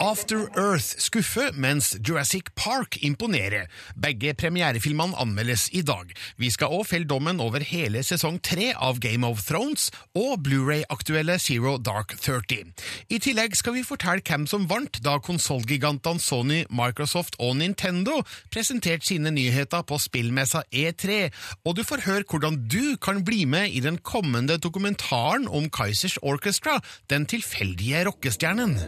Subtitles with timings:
[0.00, 3.66] After Earth skuffer, mens Jurassic Park imponerer.
[3.98, 6.12] Begge premierefilmene anmeldes i dag.
[6.38, 11.40] Vi skal òg felle dommen over hele sesong tre av Game of Thrones og Blu-ray-aktuelle
[11.42, 12.70] Zero Dark 30.
[13.10, 18.20] I tillegg skal vi fortelle hvem som vant da konsollgigantene Sony, Microsoft og Nintendo
[18.54, 21.26] presenterte sine nyheter på spillmessa E3,
[21.66, 26.20] og du får høre hvordan du kan bli med i den kommende dokumentaren om Kaizers
[26.22, 26.78] Orchestra,
[27.10, 28.78] den tilfeldige rockestjernen.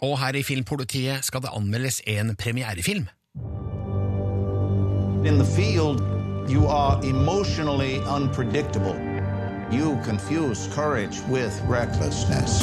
[0.00, 3.08] Og her i Filmpolitiet skal det anmeldes en premierefilm.
[5.26, 6.00] In the field,
[6.48, 8.94] you are emotionally unpredictable.
[9.72, 12.62] You confuse courage with recklessness.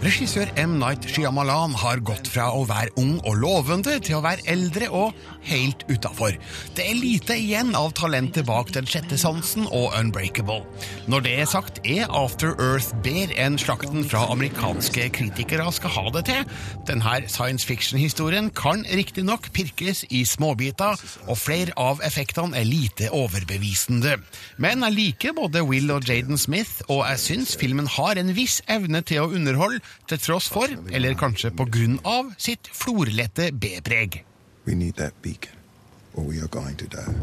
[0.00, 0.78] Regissør M.
[0.80, 5.18] Night Shyamalan har gått fra å være ung og lovende til å være eldre og
[5.44, 6.38] helt utafor.
[6.72, 10.62] Det er lite igjen av talentet bak Den sjette sansen og Unbreakable.
[11.04, 16.06] Når det er sagt, er After Earth bedre enn slakten fra amerikanske kritikere skal ha
[16.16, 16.56] det til.
[16.88, 20.96] Denne science fiction-historien kan riktignok pirkes i småbiter,
[21.28, 24.16] og flere av effektene er lite overbevisende.
[24.56, 28.62] Men jeg liker både Will og Jaden Smith, og jeg syns filmen har en viss
[28.64, 34.22] evne til å underholde, til tross for, eller kanskje på grunn av, sitt florlette B-preg.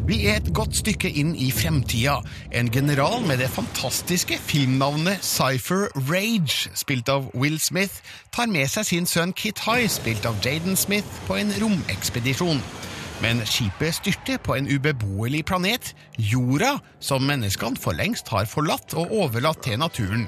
[0.08, 2.22] Vi er et godt stykke inn i fremtida.
[2.56, 8.00] En general med det fantastiske filmnavnet Cypher Rage, spilt av Will Smith,
[8.32, 12.64] tar med seg sin sønn Kit High, spilt av Jaden Smith, på en romekspedisjon.
[13.22, 19.12] Men skipet styrter på en ubeboelig planet, jorda, som menneskene for lengst har forlatt og
[19.24, 20.28] overlatt til naturen.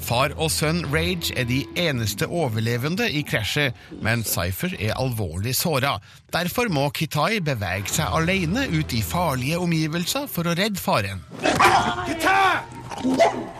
[0.00, 5.98] Far og sønn Rage er de eneste overlevende i krasjet, men Cypher er alvorlig såra.
[6.32, 11.24] Derfor må Kitai bevege seg alene ut i farlige omgivelser for å redde faren.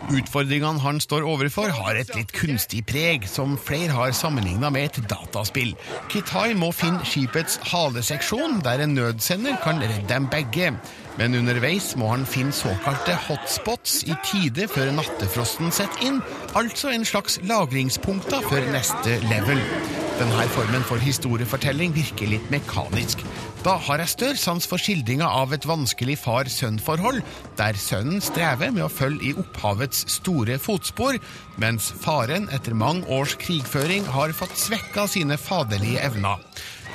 [0.08, 5.10] Utfordringene han står overfor, har et litt kunstig preg, som flere har sammenligna med et
[5.10, 5.74] dataspill.
[6.08, 10.72] Kitai må finne skipets haleseksjon, der en nødsender kan redde dem begge.
[11.18, 16.20] Men underveis må han finne såkalte hotspots i tide før nattefrosten setter inn,
[16.58, 19.58] altså en slags lagringspunkter før neste level.
[20.18, 23.20] Denne formen for historiefortelling virker litt mekanisk.
[23.62, 27.20] Da har jeg større sans for skildringa av et vanskelig far-sønn-forhold,
[27.58, 31.18] der sønnen strever med å følge i opphavets store fotspor,
[31.58, 36.42] mens faren etter mange års krigføring har fått svekka sine faderlige evner.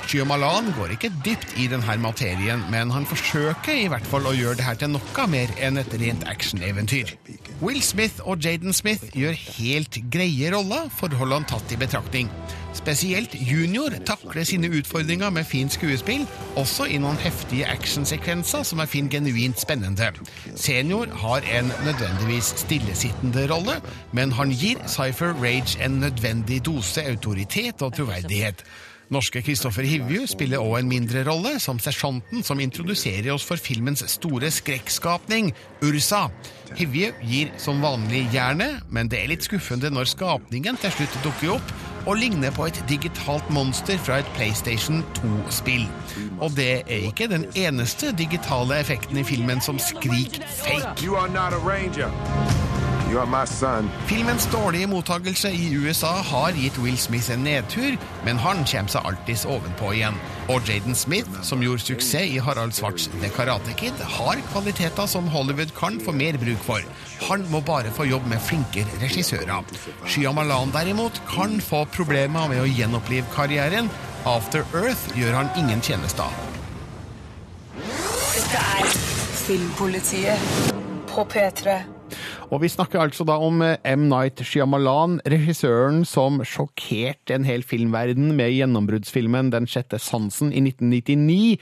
[0.04, 4.58] Shyamalan går ikke dypt i denne materien, men han forsøker i hvert fall å gjøre
[4.60, 7.14] det her til noe mer enn et rent actioneventyr.
[7.64, 12.30] Will Smith og Jaden Smith gjør helt greie roller, forholdene tatt i betraktning.
[12.74, 16.26] Spesielt junior takler sine utfordringer med fint skuespill,
[16.60, 20.10] også i noen heftige actionsekvenser som jeg finner genuint spennende.
[20.58, 23.78] Senior har en nødvendigvis stillesittende rolle,
[24.12, 28.66] men han gir Cypher Rage en nødvendig dose autoritet og troverdighet.
[29.12, 34.04] Norske Kristoffer Hivju spiller også en mindre rolle, som sersjanten som introduserer oss for filmens
[34.10, 35.52] store skrekkskapning,
[35.84, 36.28] Ursa.
[36.78, 41.56] Hivju gir som vanlig jernet, men det er litt skuffende når skapningen til slutt dukker
[41.58, 45.86] opp og ligner på et digitalt monster fra et PlayStation 2-spill.
[46.40, 50.96] Og det er ikke den eneste digitale effekten i filmen som skriker fake.
[51.04, 52.73] You are not a ranger.
[53.14, 53.90] You are my son.
[54.06, 57.94] Filmens dårlige mottagelse i USA har gitt Will Smith en nedtur,
[58.26, 60.18] men han kommer seg alltids ovenpå igjen.
[60.50, 65.30] Og Jaden Smith, som gjorde suksess i Harald Svarts The Karate Kid, har kvaliteter som
[65.30, 66.82] Hollywood kan få mer bruk for.
[67.28, 69.62] Han må bare få jobb med flinkere regissører.
[70.10, 73.94] Shyamalan derimot kan få problemer med å gjenopplive karrieren.
[74.26, 76.34] After Earth gjør han ingen tjenester.
[77.78, 79.02] Dette er
[79.46, 80.72] Filmpolitiet
[81.14, 81.93] på P3.
[82.52, 84.06] Og vi snakker altså da om eh, M.
[84.10, 91.58] Night Shyamalan, regissøren som sjokkerte en hel filmverden med gjennombruddsfilmen Den sjette sansen i 1999,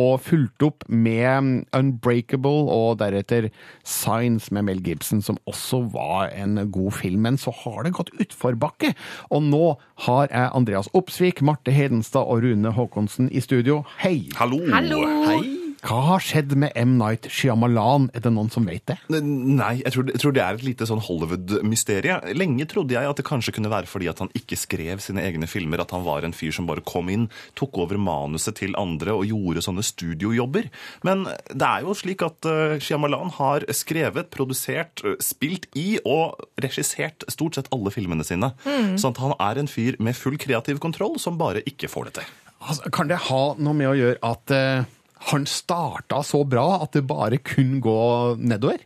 [0.00, 3.50] og fulgte opp med Unbreakable og deretter
[3.86, 7.24] Signs med Mel Gibson, som også var en god film.
[7.26, 8.92] Men så har det gått utforbakke,
[9.30, 9.64] og nå
[10.06, 13.84] har jeg Andreas Opsvik, Marte Hedenstad og Rune Haakonsen i studio.
[14.02, 14.28] Hei!
[14.36, 14.60] Hallo!
[14.72, 15.04] Hallo!
[15.26, 15.65] Hei!
[15.84, 16.94] Hva har skjedd med M.
[17.00, 18.08] Night Shyamalan?
[18.16, 18.96] Er det noen som vet det?
[19.12, 22.16] Nei, jeg tror, jeg tror det er et lite sånn Hollywood-mysterie.
[22.36, 25.48] Lenge trodde jeg at det kanskje kunne være fordi at han ikke skrev sine egne
[25.50, 27.28] filmer, at han var en fyr som bare kom inn,
[27.58, 30.70] tok over manuset til andre og gjorde sånne studiojobber.
[31.06, 36.40] Men det er jo slik at uh, Shyamalan har skrevet, produsert, uh, spilt i og
[36.62, 38.52] regissert stort sett alle filmene sine.
[38.64, 42.18] Sånn at han er en fyr med full kreativ kontroll som bare ikke får det
[42.20, 42.34] til.
[42.66, 44.86] Altså, kan det ha noe med å gjøre at eh,
[45.32, 48.00] han starta så bra at det bare kunne gå
[48.38, 48.84] nedover?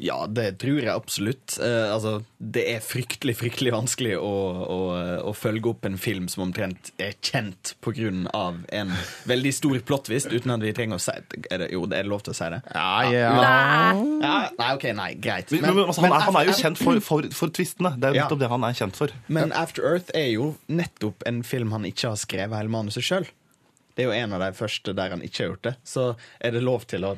[0.00, 1.58] Ja, det tror jeg absolutt.
[1.60, 4.30] Eh, altså, det er fryktelig fryktelig vanskelig å,
[4.64, 4.78] å,
[5.28, 8.08] å følge opp en film som omtrent er kjent pga.
[8.72, 8.94] en
[9.28, 11.12] veldig stor plottvist, uten at vi trenger å si
[11.50, 12.62] er det, Jo, det er lov til å si det?
[12.72, 13.34] Ja, ja.
[14.24, 15.52] Ja, nei, ok, nei, greit.
[15.52, 17.92] Men, men, altså, han, er, han er jo kjent for, for, for tvistene.
[18.00, 18.24] Det er jo Ja.
[18.24, 19.12] nettopp det han er kjent for.
[19.28, 23.28] Men After Earth er jo nettopp en film han ikke har skrevet hele manuset sjøl.
[24.00, 25.72] Det er jo en av de første der han ikke har gjort det.
[25.84, 26.04] Så
[26.40, 27.10] er det lov til å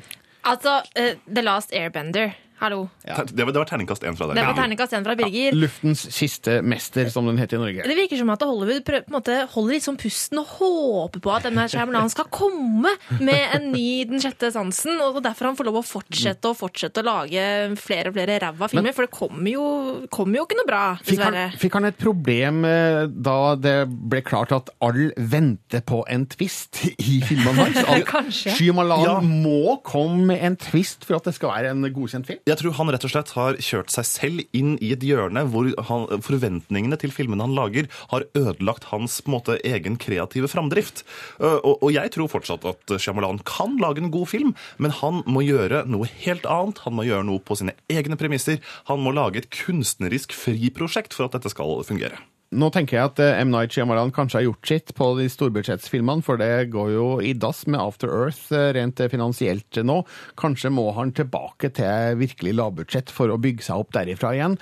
[0.43, 2.33] Altså, uh, The Last Airbender.
[2.59, 2.85] Hallo.
[3.03, 3.23] Ja.
[3.27, 4.37] Det, var, det var terningkast én fra deg.
[4.37, 5.55] Det var terningkast én fra Birger.
[5.57, 7.87] Luftens siste mester, som den heter i Norge.
[7.89, 11.23] Det virker som at Hollywood prøv, på en måte holder litt sånn pusten og håper
[11.25, 11.59] på at M.
[11.71, 15.01] Shyamalan skal komme med en ny Den sjette sansen.
[15.03, 17.43] Og derfor han får lov å fortsette og fortsette å lage
[17.81, 18.95] flere og flere ræva filmer.
[18.95, 19.65] For det kommer jo,
[20.13, 24.21] kommer jo ikke noe bra, Fikk han, fikk han et problem eh, da det ble
[24.25, 27.81] klart at all venter på en twist i filmene hans?
[28.13, 28.53] Kanskje.
[28.59, 29.17] Shyamalan Ja.
[29.23, 32.42] må komme med en twist for at det skal være en godkjent film?
[32.43, 35.69] Jeg tror han rett og slett har kjørt seg selv inn i et hjørne hvor
[35.87, 41.05] han, forventningene til filmene han lager, har ødelagt hans på måte, egen kreative framdrift.
[41.39, 45.23] Uh, Og, og jeg tror fortsatt at Shyamalan kan lage en god film, men han
[45.23, 46.83] må gjøre noe helt annet.
[46.83, 48.59] Han må gjøre noe på sine egne premisser.
[48.91, 52.19] Han må lage et kunstnerisk friprosjekt for at dette skal fungere.
[52.53, 53.51] Nå tenker jeg at eh, M.
[53.53, 57.63] Night Shyamalan kanskje har gjort sitt på de storbudsjettsfilmene, for det går jo i dass
[57.67, 59.99] med After Earth eh, rent finansielt nå.
[60.39, 64.57] Kanskje må han tilbake til virkelig lavbudsjett for å bygge seg opp derifra igjen.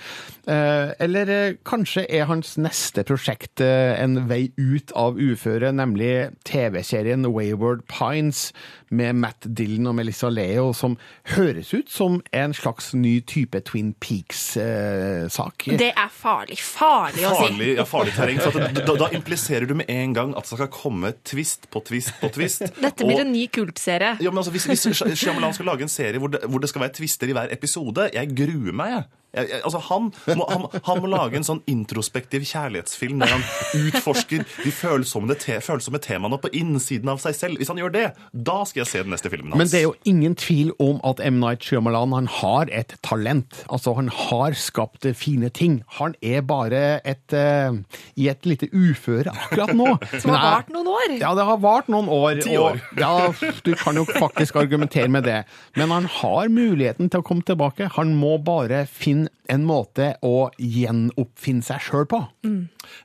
[0.46, 6.32] Eh, Eller eh, kanskje er hans neste prosjekt eh, en vei ut av uføre, nemlig
[6.48, 8.50] TV-serien Wayward Pines
[8.92, 10.98] med Matt Dillon og Melissa Leo, som
[11.32, 15.68] høres ut som en slags ny type Twin Peaks-sak.
[15.80, 16.58] Det er farlig.
[16.60, 17.46] Farlig å si.
[17.46, 18.40] Farlig, ja, farlig terreng.
[18.42, 22.12] For da, da impliserer du med en gang at det skal komme twist på twist
[22.20, 22.64] på twist.
[22.84, 24.16] Dette blir Og- en ny kultserie.
[24.20, 26.84] Ja, men altså, Hvis, hvis Shyamalan skal lage en serie hvor det, hvor det skal
[26.86, 29.04] være twister i hver episode Jeg gruer meg, jeg.
[29.32, 33.44] Jeg, jeg altså, han, må, han, han må lage en sånn introspektiv kjærlighetsfilm der han
[33.78, 37.60] utforsker de følsomme, te, følsomme temaene på innsiden av seg selv.
[37.60, 39.60] Hvis han gjør det, da skal jeg se den neste filmen hans.
[39.62, 41.40] Men det er jo ingen tvil om at M.
[41.42, 43.62] Night Shyamalan han har et talent.
[43.72, 45.80] Altså, han har skapt fine ting.
[45.98, 47.72] Han er bare et, uh,
[48.20, 49.96] i et lite uføre akkurat nå.
[50.22, 51.16] Som har vart noen år.
[51.22, 52.42] Ja, det har vart noen år.
[52.44, 52.78] Ti år.
[52.82, 55.40] Og, ja, du kan jo faktisk argumentere med det.
[55.78, 57.88] Men han har muligheten til å komme tilbake.
[57.96, 62.20] Han må bare finne Men en måte å gjenoppfinne seg sjøl på.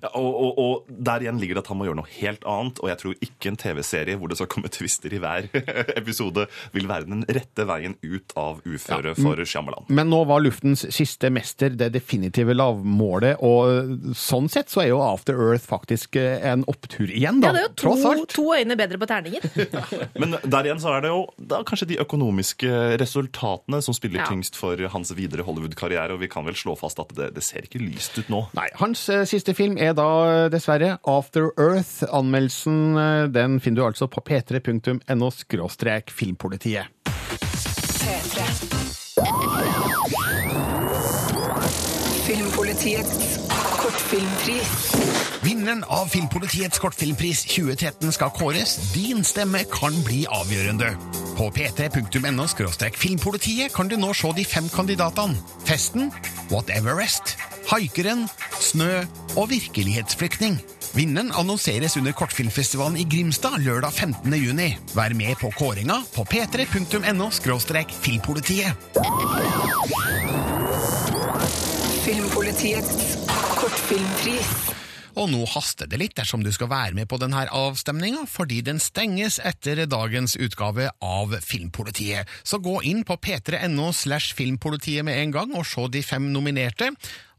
[0.02, 2.80] Ja, og, og, og der igjen ligger det at han må gjøre noe helt annet,
[2.82, 5.48] og jeg tror ikke en TV-serie hvor det skal komme twister i hver
[5.98, 9.88] episode, vil være den rette veien ut av uføre for Shyamalan.
[9.94, 15.02] Men nå var luftens siste mester det definitive lavmålet, og sånn sett så er jo
[15.06, 17.52] After Earth faktisk eh, en opptur igjen, da.
[17.52, 18.34] Ja, det er jo tross to, alt.
[18.34, 19.46] to øyne bedre på terninger.
[20.22, 22.72] Men der igjen så er det jo da kanskje de økonomiske
[23.02, 24.26] resultatene som spiller Ja.
[24.32, 27.66] tyngst for hans videre Hollywood-karriere, og vi kan vel slå fast at det, det ser
[27.68, 28.44] ikke lyst ut nå.
[28.58, 32.04] Nei, hans eh, siste film er da eh, dessverre After Earth.
[32.14, 36.94] Anmeldelsen eh, den finner du altså på p3.no skråstrek filmpolitiet.
[42.28, 43.40] Filmpolitiets
[43.80, 45.27] kortfilmpris.
[45.42, 48.76] Vinneren av Filmpolitiets kortfilmpris 2013 skal kåres.
[48.94, 50.94] Din stemme kan bli avgjørende.
[51.38, 52.48] På p3.no
[52.98, 55.38] filmpolitiet kan du nå se de fem kandidatene.
[55.66, 56.12] Festen,
[56.50, 57.38] What Everest,
[57.70, 58.28] Haikeren,
[58.60, 60.58] Snø og Virkelighetsflyktning.
[60.96, 64.34] Vinneren annonseres under Kortfilmfestivalen i Grimstad lørdag 15.
[64.34, 64.72] juni.
[64.96, 67.30] Vær med på kåringa på p3.no
[68.02, 68.74] filmpolitiet.
[72.08, 73.18] Filmpolitiets
[73.60, 74.77] kortfilmpris.
[75.18, 78.78] Og nå haster det litt dersom du skal være med på denne avstemninga, fordi den
[78.82, 82.30] stenges etter dagens utgave av Filmpolitiet.
[82.46, 86.92] Så gå inn på p3.no slash filmpolitiet med en gang og se de fem nominerte,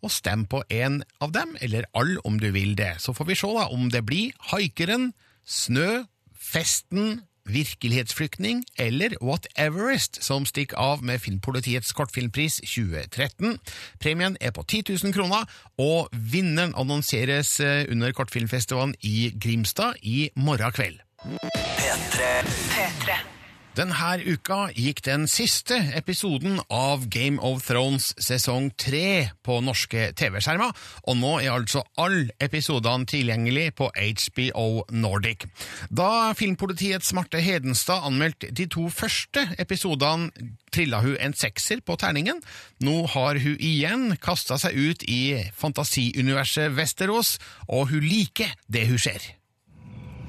[0.03, 2.97] og stem på en av dem, eller all om du vil det.
[3.03, 5.13] Så får vi se da om det blir Haikeren,
[5.47, 6.05] Snø,
[6.35, 13.59] Festen, Virkelighetsflyktning eller What Everest som stikker av med Filmpolitiets kortfilmpris 2013.
[14.01, 20.31] Premien er på 10 000 kroner, og vinneren annonseres eh, under kortfilmfestivalen i Grimstad i
[20.37, 21.03] morgen kveld.
[21.25, 23.38] P3.
[23.79, 30.73] Denne uka gikk den siste episoden av Game of Thrones sesong 3 på norske TV-skjermer,
[31.07, 35.47] og nå er altså alle episodene tilgjengelig på HBO Nordic.
[35.95, 40.33] Da Filmpolitiets Marte Hedenstad anmeldte de to første episodene,
[40.75, 42.43] trilla hun en sekser på terningen.
[42.83, 47.37] Nå har hun igjen kasta seg ut i fantasiuniverset Westerås,
[47.71, 49.23] og hun liker det hun ser.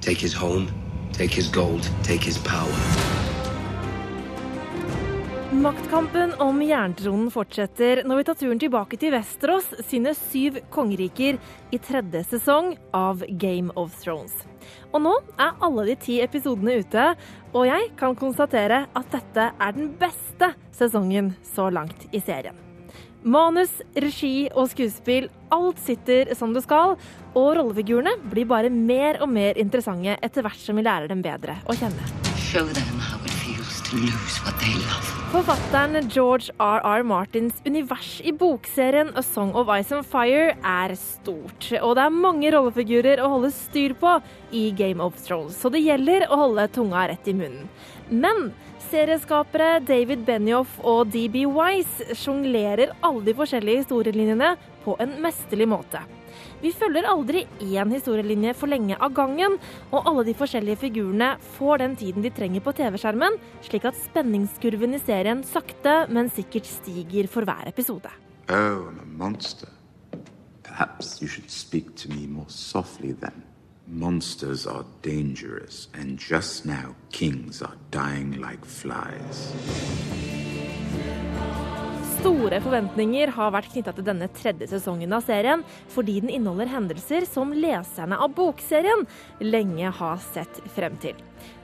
[0.06, 0.70] Take his home,
[1.18, 3.29] take his gold, take his power.
[5.50, 11.40] Maktkampen om jerntronen fortsetter når vi tar turen tilbake til Vesterås sine syv kongeriker
[11.74, 14.36] i tredje sesong av Game of Thrones.
[14.94, 17.08] Og nå er alle de ti episodene ute,
[17.50, 22.54] og jeg kan konstatere at dette er den beste sesongen så langt i serien.
[23.26, 26.94] Manus, regi og skuespill, alt sitter som det skal,
[27.34, 31.58] og rollefigurene blir bare mer og mer interessante etter hvert som vi lærer dem bedre
[31.66, 32.06] å kjenne.
[32.38, 33.19] Show them how
[35.32, 37.02] Forfatteren George R.R.
[37.02, 42.14] Martins univers i bokserien A Song of Ice and Fire er stort, og det er
[42.14, 44.14] mange rollefigurer å holde styr på
[44.54, 47.66] i Game of Thrones, så det gjelder å holde tunga rett i munnen.
[48.14, 48.52] Men
[48.92, 54.54] serieskapere David Benioff og DB Wise sjonglerer alle de forskjellige historielinjene
[54.86, 56.06] på en mesterlig måte.
[56.60, 59.56] Vi følger aldri én historielinje for lenge av gangen,
[59.96, 64.98] og alle de forskjellige figurene får den tiden de trenger på TV-skjermen, slik at spenningskurven
[64.98, 68.12] i serien sakte, men sikkert stiger for hver episode.
[68.50, 69.70] Oh, I'm a monster.
[70.64, 73.44] Perhaps you should speak to me more softly then.
[73.88, 79.54] Monsters are dangerous, and just now kings are dying like flies.
[82.20, 85.62] Store forventninger har vært knytta til denne tredje sesongen av serien,
[85.94, 89.06] fordi den inneholder hendelser som leserne av bokserien
[89.40, 91.16] lenge har sett frem til.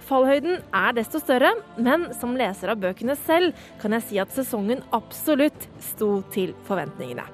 [0.07, 4.85] Fallhøyden er desto større, men som leser av bøkene selv kan jeg si at sesongen
[4.95, 7.25] absolutt sto til forventningene.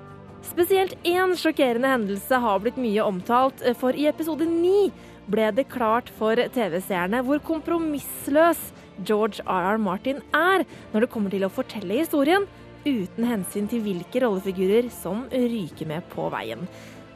[0.50, 4.90] Spesielt én sjokkerende hendelse har blitt mye omtalt, for i episode ni
[5.30, 8.72] ble det klart for TV-seerne hvor kompromissløs
[9.06, 9.78] George R.R.
[9.78, 12.50] Martin er når det kommer til å fortelle historien,
[12.86, 16.68] uten hensyn til hvilke rollefigurer som ryker med på veien.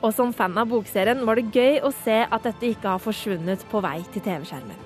[0.03, 3.63] Og som fan av bokserien var det gøy å se at dette ikke har forsvunnet
[3.71, 4.83] på vei til TV-skjermen.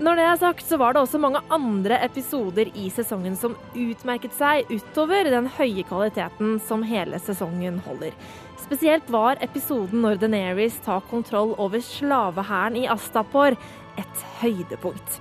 [0.00, 4.32] Når det er sagt, så var det også mange andre episoder i sesongen som utmerket
[4.32, 8.14] seg utover den høye kvaliteten som hele sesongen holder.
[8.62, 13.58] Spesielt var episoden når Deneris tar kontroll over slavehæren i Astapor
[14.00, 15.20] et høydepunkt.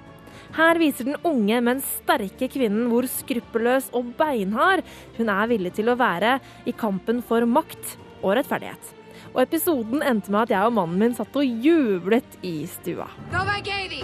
[0.57, 4.85] Her viser den unge, men sterke kvinnen hvor skruppelløs og beinhard
[5.17, 8.95] hun er villig til å være i kampen for makt og rettferdighet.
[9.33, 13.09] Og episoden endte med at jeg og mannen min satt og jublet i stua.
[13.33, 14.01] Novagedi!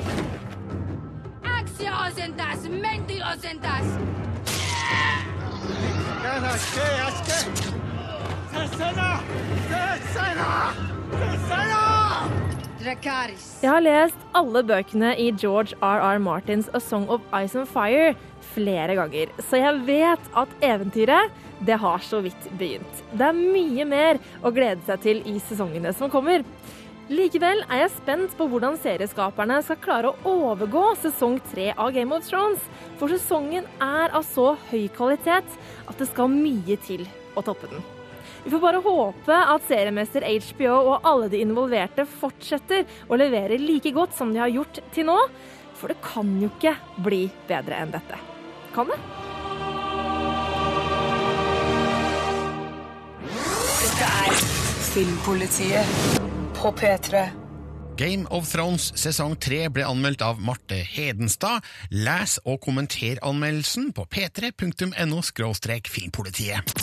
[1.56, 3.98] Aksiosentas, mentiosentas!
[6.25, 7.75] Dracaris.
[12.86, 16.20] Jeg har lest alle bøkene i George R.R.
[16.22, 18.12] Martins A Song of Ice and Fire
[18.54, 21.34] flere ganger, så jeg vet at eventyret
[21.65, 23.01] det har så vidt begynt.
[23.15, 26.46] Det er mye mer å glede seg til i sesongene som kommer.
[27.10, 32.13] Likevel er jeg spent på hvordan serieskaperne skal klare å overgå sesong tre av Game
[32.13, 32.62] of Thrones,
[33.01, 35.58] for sesongen er av så høy kvalitet
[35.89, 37.95] at det skal mye til å toppe den.
[38.46, 43.90] Vi får bare håpe at seriemester HBO og alle de involverte fortsetter å levere like
[43.96, 45.16] godt som de har gjort til nå,
[45.74, 46.75] for det kan jo ikke
[47.08, 48.20] bli bedre enn dette.
[48.75, 49.00] Kan det?
[53.82, 54.38] Dette er
[54.92, 55.98] Filmpolitiet
[56.62, 57.25] på P3.
[57.98, 61.66] Game of Thrones sesong 3 ble anmeldt av Marte Hedenstad.
[61.90, 65.24] Les og kommenter anmeldelsen på p3.no
[65.90, 66.75] filmpolitiet.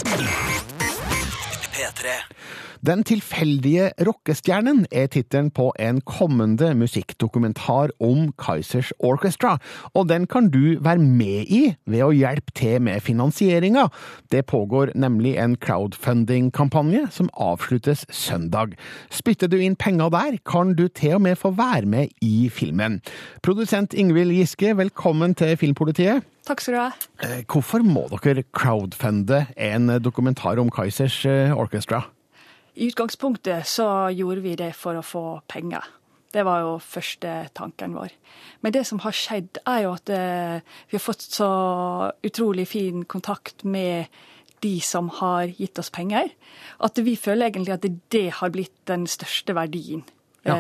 [1.73, 2.23] P3.
[2.83, 9.53] Den tilfeldige rockestjernen er tittelen på en kommende musikkdokumentar om Kaizers Orchestra,
[9.95, 13.85] og den kan du være med i ved å hjelpe til med finansieringa.
[14.35, 18.75] Det pågår nemlig en crowdfunding-kampanje som avsluttes søndag.
[19.15, 22.99] Spytter du inn penger der, kan du til og med få være med i filmen.
[23.47, 26.27] Produsent Ingvild Giske, velkommen til Filmpolitiet.
[26.51, 26.89] Takk skal du ha.
[27.23, 32.03] Eh, Hvorfor må dere crowdfunde en dokumentar om Kaizers eh, Orchestra?
[32.75, 35.85] I utgangspunktet så gjorde vi det for å få penger.
[36.33, 38.15] Det var jo første tanken vår.
[38.65, 41.49] Men det som har skjedd, er jo at eh, vi har fått så
[42.25, 44.09] utrolig fin kontakt med
[44.65, 46.31] de som har gitt oss penger,
[46.81, 50.05] at vi føler egentlig at det har blitt den største verdien
[50.47, 50.57] Ja.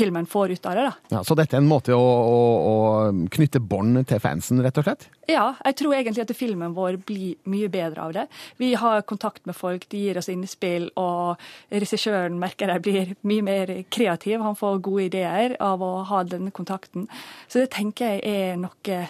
[0.00, 0.86] Filmen får ut av det.
[0.88, 1.16] da.
[1.16, 2.40] Ja, så dette er en måte å, å,
[2.70, 5.06] å knytte bånd til fansen, rett og slett?
[5.30, 8.26] Ja, jeg tror egentlig at filmen vår blir mye bedre av det.
[8.60, 11.40] Vi har kontakt med folk, de gir oss innspill, og
[11.70, 14.40] regissøren merker jeg blir mye mer kreativ.
[14.42, 17.08] Han får gode ideer av å ha denne kontakten.
[17.48, 19.06] Så det tenker jeg er noe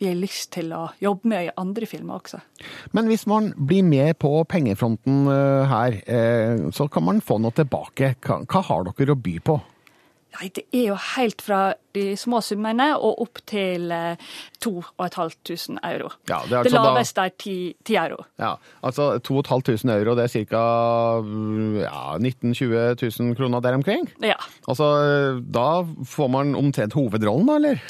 [0.00, 2.38] vi har lyst til å jobbe med i andre filmer også.
[2.96, 7.52] Men hvis man blir med på pengefronten eh, her, eh, så kan man få noe
[7.52, 8.14] tilbake.
[8.24, 9.58] Hva har dere å by på?
[10.38, 14.14] Nei, det er jo helt fra de små summene og opp til eh,
[14.62, 16.10] 2500 euro.
[16.30, 18.24] Ja, det det altså da- laveste er 10, 10 euro.
[18.38, 18.52] Ja,
[18.86, 20.62] altså 2500 euro, det er ca.
[21.82, 24.06] Ja, 19 000-20 000 kroner der omkring?
[24.22, 24.36] Ja.
[24.68, 27.82] Altså, da får man omtrent hovedrollen, da, eller?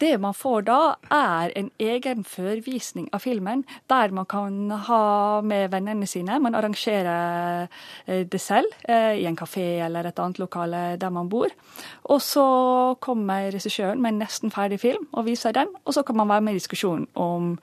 [0.00, 0.78] Det man får da,
[1.12, 6.36] er en egen førvisning av filmen, der man kan ha med vennene sine.
[6.42, 7.68] Man arrangerer
[8.04, 11.48] eh, det selv eh, i en kafé eller et annet lokale der man bor.
[12.04, 12.46] Og så
[13.00, 16.44] kommer regissøren med en nesten ferdig film og viser den, og så kan man være
[16.44, 17.56] med i diskusjonen om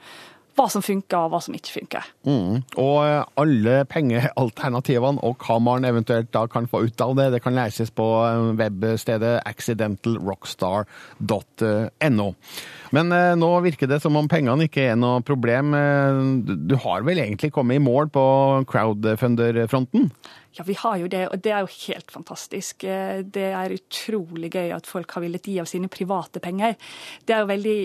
[0.53, 2.03] hva som funker og hva som ikke funker.
[2.29, 2.59] Mm.
[2.77, 7.41] Og eh, alle pengealternativene og hva man eventuelt da kan få ut av det, det
[7.41, 12.27] kan leses på eh, webstedet accidentalrockstar.no.
[12.93, 15.73] Men eh, nå virker det som om pengene ikke er noe problem.
[15.73, 16.13] Eh,
[16.69, 18.23] du- har vel egentlig kommet i mål på
[18.69, 20.03] crowdfunder-fronten?
[20.53, 22.83] Ja, vi har jo det, og det er jo helt fantastisk.
[22.83, 26.75] Eh, Det er utrolig gøy at folk har villet gi av sine private penger.
[27.25, 27.79] Det er jo veldig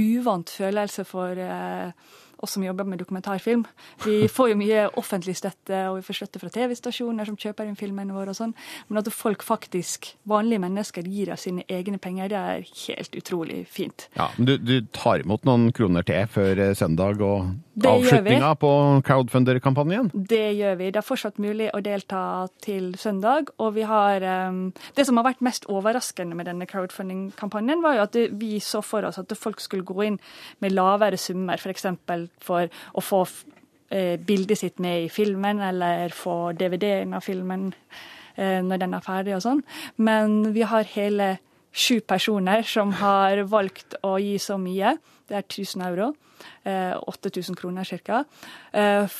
[0.00, 1.92] uvant følelse for eh,
[2.40, 3.64] oss som jobber med dokumentarfilm.
[4.04, 7.78] Vi får jo mye offentlig støtte, og vi får støtte fra TV-stasjoner som kjøper inn
[7.78, 8.54] filmene våre og sånn.
[8.88, 13.62] Men at folk faktisk, vanlige mennesker, gir av sine egne penger, det er helt utrolig
[13.70, 14.08] fint.
[14.16, 18.52] Ja, men du, du tar imot noen kroner til før eh, søndag og Det avslutninga
[18.60, 18.70] på
[19.06, 20.10] crowdfunder-kampanjen?
[20.14, 20.90] Det gjør vi.
[20.92, 22.22] Det er fortsatt mulig å delta
[22.64, 23.52] til søndag.
[23.58, 24.62] Og vi har um,
[24.96, 29.06] Det som har vært mest overraskende med denne crowdfunding-kampanjen, var jo at vi så for
[29.08, 30.20] oss at folk skulle gå inn
[30.60, 31.88] med lavere summer, f.eks.
[32.06, 33.24] For, for å få
[33.90, 37.70] eh, bildet sitt med i filmen, eller få DVD-en av filmen
[38.36, 39.62] eh, når den er ferdig og sånn.
[39.96, 41.36] Men vi har hele
[41.70, 44.96] sju personer som har valgt å gi så mye.
[45.30, 46.10] Det er 1000 euro.
[46.66, 48.24] Eh, 8000 kroner ca.
[48.72, 49.18] Eh,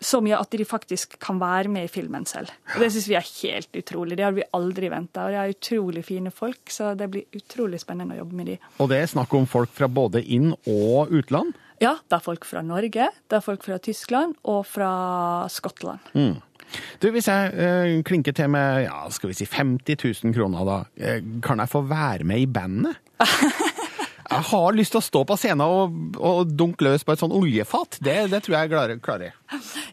[0.00, 2.48] så mye at de faktisk kan være med i filmen selv.
[2.74, 4.16] Og Det syns vi er helt utrolig.
[4.16, 5.26] Det har vi aldri venta.
[5.26, 8.58] Og de er utrolig fine folk, så det blir utrolig spennende å jobbe med de.
[8.80, 11.52] Og det er snakk om folk fra både inn- og utland?
[11.80, 16.00] Ja, det er folk fra Norge, det er folk fra Tyskland og fra Skottland.
[16.12, 16.40] Mm.
[17.00, 20.76] Du, Hvis jeg eh, klinker til med ja, skal vi si 50 000 kroner, da,
[21.00, 23.00] eh, kan jeg få være med i bandet?
[24.30, 27.34] Jeg har lyst til å stå på scenen og, og dunke løs på et sånn
[27.34, 27.98] oljefat.
[27.98, 29.32] Det, det tror jeg jeg klarer.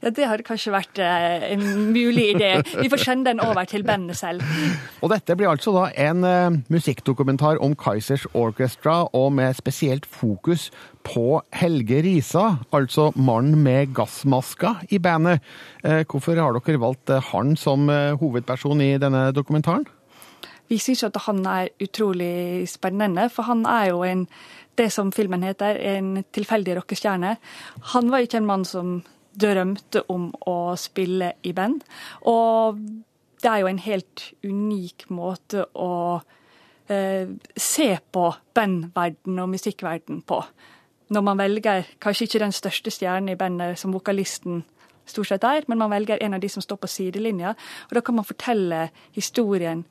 [0.04, 2.52] Ja, Det har kanskje vært eh, en mulig idé.
[2.78, 4.46] Vi får sende den over til bandet selv.
[5.02, 10.70] Og dette blir altså da en eh, musikkdokumentar om Kaizers Orchestra, og med spesielt fokus
[11.08, 15.42] på Helge Risa, altså mannen med gassmaska i bandet.
[15.84, 19.88] Eh, hvorfor har dere valgt eh, han som eh, hovedperson i denne dokumentaren?
[20.68, 24.28] Vi syns at han er utrolig spennende, for han er jo en
[24.78, 27.38] det som filmen heter, en tilfeldig rockestjerne.
[27.94, 29.00] Han var ikke en mann som
[29.34, 31.82] drømte om å spille i band.
[32.30, 32.78] Og
[33.42, 36.22] det er jo en helt unik måte å
[36.90, 38.26] eh, se på
[38.58, 40.42] bandverden og musikkverden på.
[41.14, 44.66] Når man velger kanskje ikke den største stjernen i bandet som vokalisten
[45.08, 47.54] stort sett er, men man velger en av de som står på sidelinja.
[47.88, 49.86] Og da kan man fortelle historien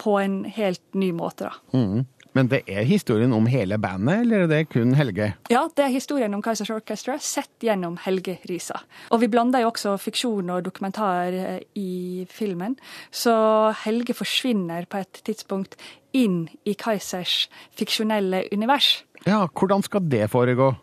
[0.00, 1.76] på en helt ny måte, da.
[1.76, 2.04] Mm.
[2.36, 5.30] Men det er historien om hele bandet, eller er det kun Helge?
[5.48, 8.82] Ja, det er historien om Kaizers Orchestra sett gjennom Helge Risa.
[9.08, 12.76] Og vi blander jo også fiksjon og dokumentar eh, i filmen.
[13.08, 13.32] Så
[13.86, 15.78] Helge forsvinner på et tidspunkt
[16.16, 18.98] inn i Kaizers fiksjonelle univers.
[19.24, 20.74] Ja, hvordan skal det foregå?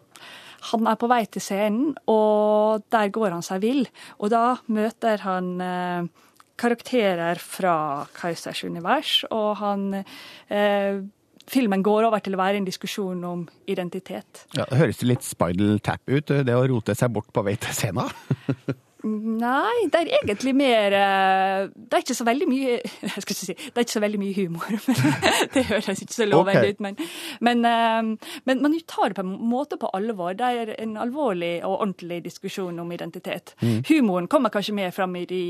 [0.71, 3.85] Han er på vei til scenen, og der går han seg vill.
[4.17, 6.29] Og da møter han eh,
[6.63, 7.75] karakterer fra
[8.15, 11.03] Kaisers univers, og han eh,
[11.43, 14.45] Filmen går over til å være en diskusjon om identitet.
[14.55, 17.75] Ja, det høres litt Spidal Tap ut, det å rote seg bort på vei til
[17.75, 18.07] scenen.
[19.03, 23.39] Nei, det er egentlig mer eh, Det er ikke så veldig mye jeg skal ikke
[23.39, 24.77] si, Det er ikke så veldig mye humor.
[24.87, 26.71] Men det høres ikke så lovende okay.
[26.71, 26.83] ut.
[26.83, 26.97] Men,
[27.39, 30.33] men, eh, men man tar det på en måte på alvor.
[30.37, 33.55] Det er en alvorlig og ordentlig diskusjon om identitet.
[33.61, 33.83] Mm.
[33.89, 35.43] Humoren kommer kanskje mer fram i de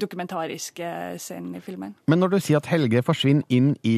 [0.00, 1.94] dokumentariske scenene i filmen.
[2.06, 3.96] Men når du sier at Helge forsvinner inn i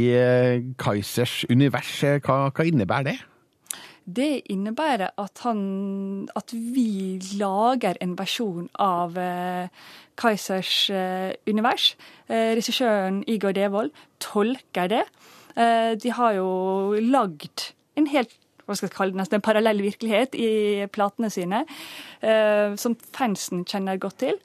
[0.80, 3.18] Kaisers Kaizers univers, eh, hva, hva innebærer det?
[4.04, 9.68] Det innebærer at, han, at vi lager en versjon av eh,
[10.20, 11.94] Kaizers eh, univers.
[12.28, 15.04] Eh, Regissøren Igor Devold tolker det.
[15.56, 16.48] Eh, de har jo
[17.00, 20.50] lagd en helt hva skal jeg kalle det, nesten en parallell virkelighet i
[20.92, 21.66] platene sine,
[22.24, 24.38] eh, som fansen kjenner godt til.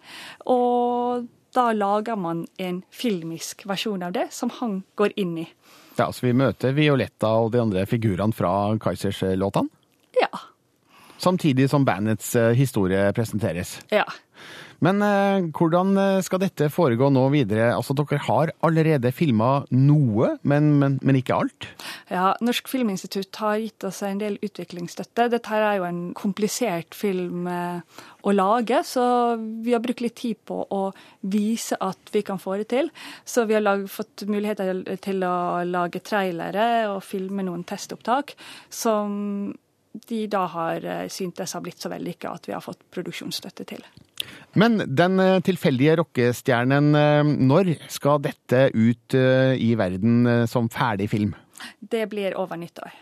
[0.52, 5.48] Og da lager man en filmisk versjon av det, som han går inn i.
[6.00, 9.68] Ja, så vi møter Violetta og de andre figurene fra Kaizers-låtene?
[10.22, 10.30] Ja.
[11.20, 13.82] Samtidig som bandets eh, historie presenteres.
[13.92, 14.06] Ja.
[14.86, 17.72] Men eh, hvordan eh, skal dette foregå nå videre?
[17.76, 21.68] Altså, Dere har allerede filma noe, men, men, men ikke alt?
[22.12, 25.28] Ja, Norsk Filminstitutt har gitt oss en del utviklingsstøtte.
[25.34, 29.04] Dette her er jo en komplisert film eh, å lage, så
[29.38, 30.84] vi har brukt litt tid på å
[31.28, 32.92] vise at vi kan få det til.
[33.28, 38.36] Så vi har lag, fått muligheter til å lage trailere og filme noen testopptak
[38.72, 39.52] som
[39.92, 43.84] de da har eh, syntes har blitt så vellykka at vi har fått produksjonsstøtte til.
[44.60, 51.36] Men den eh, tilfeldige rockestjernen, eh, når skal dette ut i verden som ferdig film?
[51.80, 52.94] Det blir over nyttår.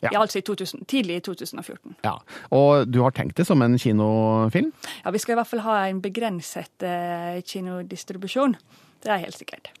[0.00, 0.10] Ja.
[0.12, 1.96] Ja, altså i 2000, tidlig i 2014.
[2.06, 2.18] Ja,
[2.54, 4.70] Og du har tenkt det som en kinofilm?
[5.04, 8.54] Ja, Vi skal i hvert fall ha en begrenset eh, kinodistribusjon.
[9.02, 9.72] Det er helt sikkert.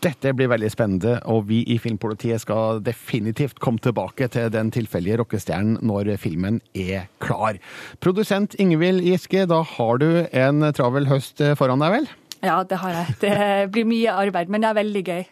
[0.00, 5.18] Dette blir veldig spennende, og vi i Filmpolitiet skal definitivt komme tilbake til den tilfeldige
[5.20, 7.58] rockestjernen når filmen er klar.
[8.00, 12.08] Produsent Ingvild Giske, da har du en travel høst foran deg, vel?
[12.40, 13.16] Ja, det har jeg.
[13.20, 13.34] Det
[13.74, 15.26] blir mye arbeid, men det er veldig gøy.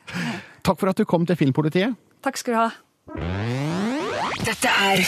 [0.69, 1.97] Takk for at du kom til Filmpolitiet.
[2.25, 2.69] Takk skal du ha.
[4.45, 5.01] Dette er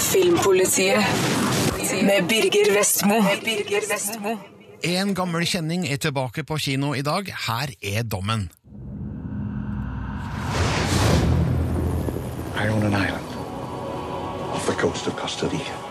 [0.00, 1.04] Filmpolitiet
[2.08, 3.20] med Birger Vestmo.
[3.44, 4.38] Birger Vestmo.
[4.80, 7.28] En gammel kjenning er tilbake på kino i dag.
[7.46, 8.48] Her er dommen.
[12.56, 13.26] I own an island
[14.54, 15.89] off the coast of Costa Rica.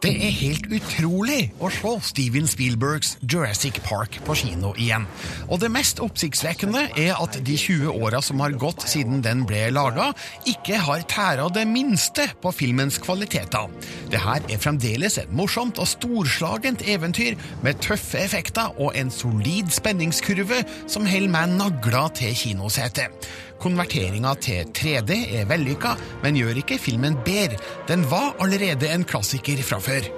[0.00, 5.04] Det er helt utrolig å se Steven Spielbergs Jurassic Park på kino igjen.
[5.52, 9.66] Og det mest oppsiktsvekkende er at de 20 åra som har gått siden den ble
[9.76, 10.06] laga,
[10.48, 13.68] ikke har tæra det minste på filmens kvaliteter.
[14.08, 19.68] Det her er fremdeles et morsomt og storslagent eventyr med tøffe effekter og en solid
[19.68, 23.28] spenningskurve som holder meg nagla til kinosetet.
[23.60, 25.92] Konverteringa til 3D er vellykka,
[26.22, 27.60] men gjør ikke filmen bedre.
[27.90, 30.08] Den var allerede en klassiker fra før.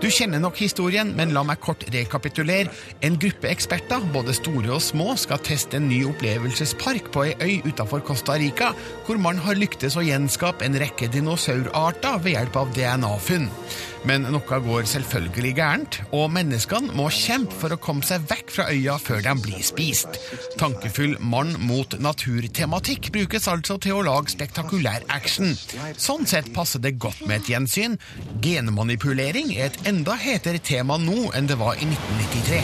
[0.00, 2.72] Du kjenner nok historien, men la meg kort rekapitulere.
[3.04, 7.68] En gruppe eksperter, både store og små, skal teste en ny opplevelsespark på ei øy
[7.68, 8.72] utenfor Costa Rica,
[9.04, 13.50] hvor man har lyktes å gjenskape en rekke dinosaurarter ved hjelp av DNA-funn.
[14.08, 18.68] Men noe går selvfølgelig gærent, og menneskene må kjempe for å komme seg vekk fra
[18.72, 20.16] øya før de blir spist.
[20.60, 25.52] Tankefull mann mot natur-tematikk brukes altså til å lage spektakulær action.
[26.00, 27.98] Sånn sett passer det godt med et gjensyn.
[28.40, 32.60] Genmanipulering er et enda hetere tema nå enn det var i 1993.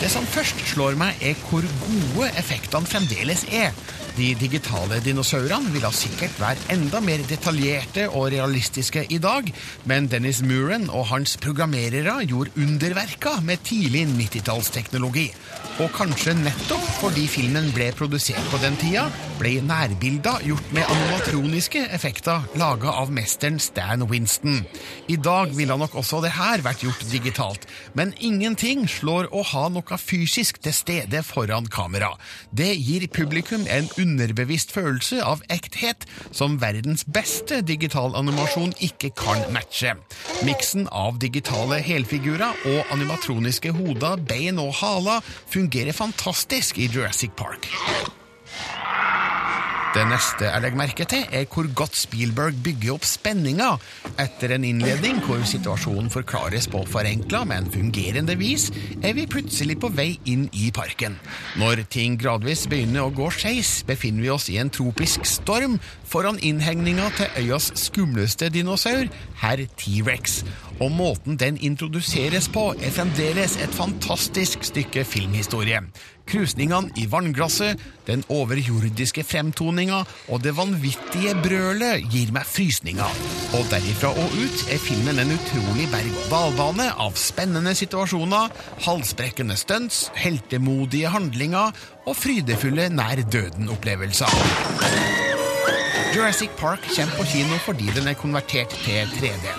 [0.00, 3.70] Det som først slår meg, er hvor gode effektene fremdeles er.
[4.18, 9.46] De digitale dinosaurene ville sikkert være enda mer detaljerte og realistiske i dag,
[9.86, 15.28] men Dennis Muren og hans programmerere gjorde underverka med tidlig 90-tallsteknologi.
[15.78, 19.04] Og kanskje nettopp fordi filmen ble produsert på den tida,
[19.38, 24.64] ble nærbilder gjort med animatroniske effekter laga av mesteren Stan Winston.
[25.06, 29.68] I dag ville nok også det her vært gjort digitalt, men ingenting slår å ha
[29.70, 32.10] noe fysisk til stede foran kamera.
[32.50, 39.44] Det gir publikum en underbevisst følelse av ekthet som verdens beste digital animasjon ikke kan
[39.54, 39.94] matche.
[40.48, 47.68] Miksen av digitale helfigurer og animatroniske hoder, bein og haler fungerer fantastisk i Jurassic Park.
[49.88, 53.70] Det neste jeg legger merke til, er hvor godt Spielberg bygger opp spenninga.
[54.20, 58.66] Etter en innledning hvor situasjonen forklares på forenkla, men fungerende vis,
[59.00, 61.16] er vi plutselig på vei inn i parken.
[61.56, 66.40] Når ting gradvis begynner å gå skeis, befinner vi oss i en tropisk storm foran
[66.44, 69.08] innhegninga til øyas skumleste dinosaur,
[69.40, 70.42] herr T-rex.
[70.84, 75.80] Og måten den introduseres på, er fremdeles et fantastisk stykke filmhistorie.
[76.28, 83.22] Krusningene i vannglasset, den overjordiske fremtoninga og det vanvittige brølet gir meg frysninger.
[83.56, 88.52] Og derifra og ut er filmen en utrolig berg-og-dal-bane av spennende situasjoner,
[88.84, 91.72] halsbrekkende stunts, heltemodige handlinger
[92.04, 94.32] og frydefulle nær døden-opplevelser.
[96.16, 99.52] Jurassic Park kommer på kino fordi den er konvertert til 3D.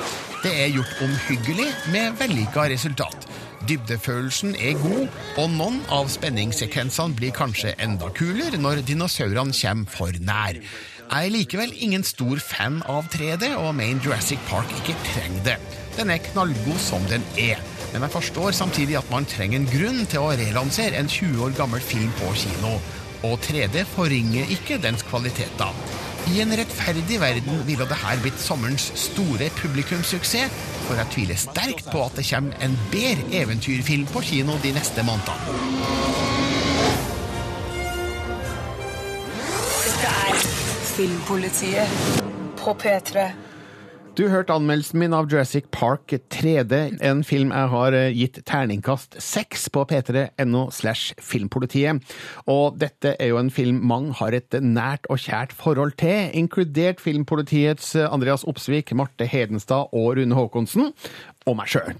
[0.44, 3.28] Det er gjort omhyggelig med vellykka resultat.
[3.68, 5.10] Dybdefølelsen er god,
[5.42, 10.62] og noen av spenningssekvensene blir kanskje enda kulere når dinosaurene kommer for nær.
[11.10, 15.58] Jeg er likevel ingen stor fan av 3D, og mener Jurassic Park ikke trenger det.
[15.98, 17.60] Den er knallgod som den er,
[17.92, 21.58] men jeg forstår samtidig at man trenger en grunn til å relansere en 20 år
[21.58, 22.78] gammel film på kino.
[23.28, 25.74] Og 3D forringer ikke dens kvaliteter.
[26.28, 30.54] I en rettferdig verden ville det her blitt sommerens store publikumssuksess,
[30.86, 35.06] for jeg tviler sterkt på at det kommer en bedre eventyrfilm på kino de neste
[35.08, 35.40] månedene.
[39.86, 40.42] Dette er
[40.96, 41.88] Filmpolitiet
[42.60, 43.30] på P3.
[44.20, 46.74] Du hørte anmeldelsen min av Jurassic Park 3D,
[47.08, 52.04] en film jeg har eh, gitt terningkast seks på p3.no slash filmpolitiet.
[52.52, 57.00] Og dette er jo en film mange har et nært og kjært forhold til, inkludert
[57.00, 60.92] Filmpolitiets eh, Andreas Opsvik, Marte Hedenstad og Rune Haakonsen.
[61.48, 61.96] Og meg sjøl.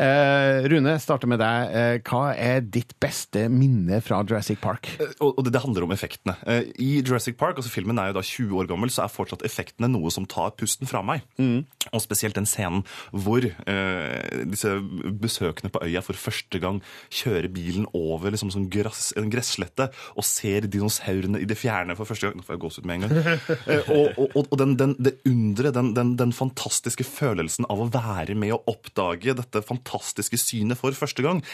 [0.00, 1.74] Eh, Rune, starter med deg.
[1.76, 4.90] Eh, hva er ditt beste minne fra Jurassic Park?
[5.20, 6.34] Og og det, det handler om effektene.
[6.48, 9.44] Eh, I Jurassic Park, altså filmen er jo da 20 år gammel, så er fortsatt
[9.46, 11.22] effektene noe som tar pusten fra meg.
[11.40, 12.82] Og spesielt den scenen
[13.14, 14.74] hvor eh, disse
[15.22, 16.82] besøkende på øya for første gang
[17.14, 22.10] kjører bilen over liksom sånn grass, en gresslette og ser dinosaurene i det fjerne for
[22.10, 22.40] første gang.
[22.40, 23.38] Nå får jeg gåsehud med en gang.
[23.70, 28.34] Eh, og og, og, den, den, det underet, den, den, fantastiske følelsen av å være
[28.38, 31.44] med og oppdage dette fantastiske synet for første gang.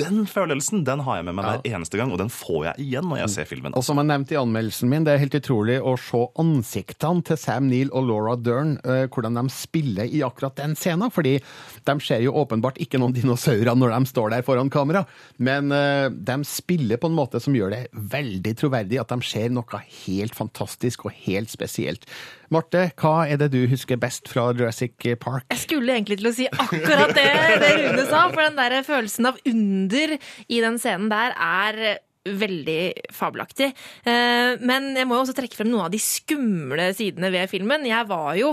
[0.00, 3.08] Den følelsen den har jeg med meg hver eneste gang, og den får jeg igjen
[3.10, 3.74] når jeg ser filmen.
[3.76, 7.38] Og som jeg nevnte i anmeldelsen min, det er helt utrolig å se ansiktene til
[7.40, 11.12] Sam Neill og Laura Dern, eh, hvordan de spiller i akkurat den scenen.
[11.12, 11.36] Fordi
[11.90, 15.04] de ser jo åpenbart ikke noen dinosaurer når de står der foran kamera,
[15.36, 19.52] men eh, de spiller på en måte som gjør det veldig troverdig at de ser
[19.52, 22.08] noe helt fantastisk og helt spesielt.
[22.50, 25.46] Marte, hva er det du husker best fra Jurassic Park?
[25.52, 27.26] Jeg skulle egentlig til å si akkurat det,
[27.62, 30.16] det Rune sa, for den der følelsen av under
[30.50, 31.82] i den scenen der er
[32.20, 33.70] veldig fabelaktig.
[34.04, 37.86] Eh, Men jeg må jo også trekke frem noen av de skumle sidene ved filmen.
[37.88, 38.50] Jeg var jo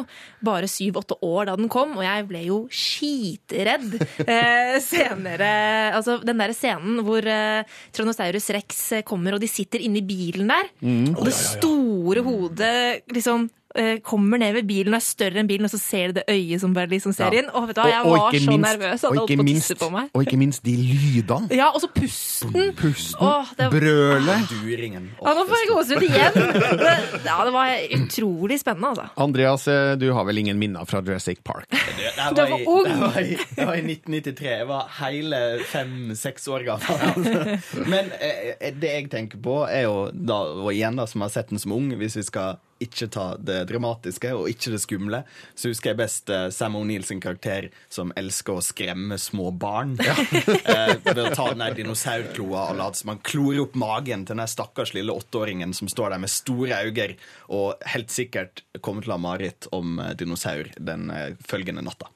[0.48, 5.52] bare syv-åtte år da den kom, og jeg ble jo skitredd eh, senere.
[5.98, 10.72] Altså den der scenen hvor Tronosaurus Tyrannosaurus rex kommer, og de sitter inni bilen der,
[10.80, 11.16] Mm.
[11.18, 13.67] og det store hodet liksom eh,
[14.04, 16.62] kommer ned ved bilen og er større enn bilen, og så ser du det øyet
[16.64, 17.42] som bare liksom ser Ja.
[17.42, 17.50] inn.
[17.54, 19.38] Og vet du hva, jeg Og- og var ikke så nervøs at og holdt ikke
[19.38, 20.10] på å tisse på meg.
[20.14, 21.50] Og ikke minst de lydene.
[21.56, 22.54] Ja, og så pusten.
[22.76, 24.50] Pusten, Åh, det- brølet.
[24.50, 25.10] Duringen.
[25.22, 26.34] Ja, nå får jeg gåsehud igjen!
[26.78, 29.10] Det, ja, det var utrolig spennende, altså.
[29.18, 31.68] Andreas, eh, du har vel ingen minner fra Jurassic Park?
[31.70, 32.84] Det, var var ung.
[32.86, 34.58] det, var i, det var i 1993.
[34.58, 37.60] Jeg var hele fem-seks år gammel.
[37.88, 41.50] Men eh, det jeg tenker på, er jo da, og igjen da, som har sett
[41.50, 45.22] den som ung, hvis vi skal ikke ta det dramatiske og ikke det skumle,
[45.58, 49.96] så husker jeg best eh, Sam O'Neill sin karakter som elsker å skremme små barn.
[50.04, 54.40] eh, ved å ta den der dinosaurkloa og late som han klorer opp magen til
[54.40, 57.10] den stakkars lille åtteåringen som står der med store øyne
[57.54, 61.10] og helt sikkert kommer til å ha mareritt om eh, dinosaur den
[61.48, 62.12] følgende natta.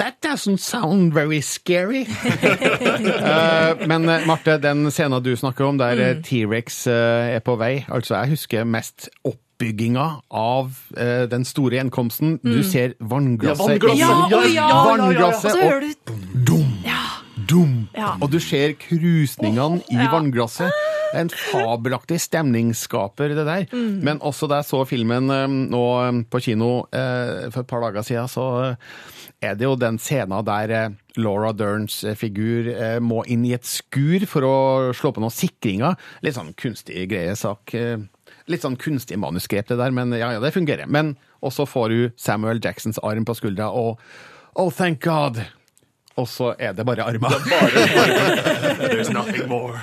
[0.00, 2.06] That doesn't sound very scary.
[2.08, 6.22] uh, men Marte, den scenen du snakker om, der mm.
[6.24, 9.10] T-rex uh, er på vei, altså jeg husker mest
[9.60, 12.38] oppbygginga av eh, den store gjenkomsten.
[12.42, 12.64] Du Mm.
[12.64, 13.82] ser vannglasset.
[13.82, 13.98] Ja, vannglasset.
[13.98, 14.84] Ja, å, ja, ja, ja, ja.
[14.96, 15.94] Vannglasset, Og så hører
[16.32, 16.64] Dum,
[17.46, 17.88] dum.
[17.94, 18.16] Ja.
[18.20, 20.10] Og du ser krusningene i ja.
[20.10, 20.72] vannglasset.
[21.14, 23.66] En fabelaktig stemningsskaper, det der.
[23.72, 24.00] Mm.
[24.04, 27.80] Men også da jeg så filmen eh, nå eh, på kino eh, for et par
[27.82, 28.76] dager siden, så eh,
[29.42, 33.54] er det jo den scenen der eh, Laura Derns eh, figur eh, må inn i
[33.56, 34.54] et skur for å
[34.96, 35.96] slå på noen sikringer.
[36.22, 37.74] Litt sånn kunstig greie sak.
[37.74, 37.96] eh,
[38.50, 40.86] Litt sånn kunstig manusgrep, det der, men ja, ja, det fungerer.
[40.90, 41.12] Men
[41.44, 43.98] også får hun Samuel Jacksons arm på skuldra, og
[44.54, 45.38] oh, thank God!
[46.18, 47.32] Og så er det bare armer.
[48.90, 49.78] There's nothing more.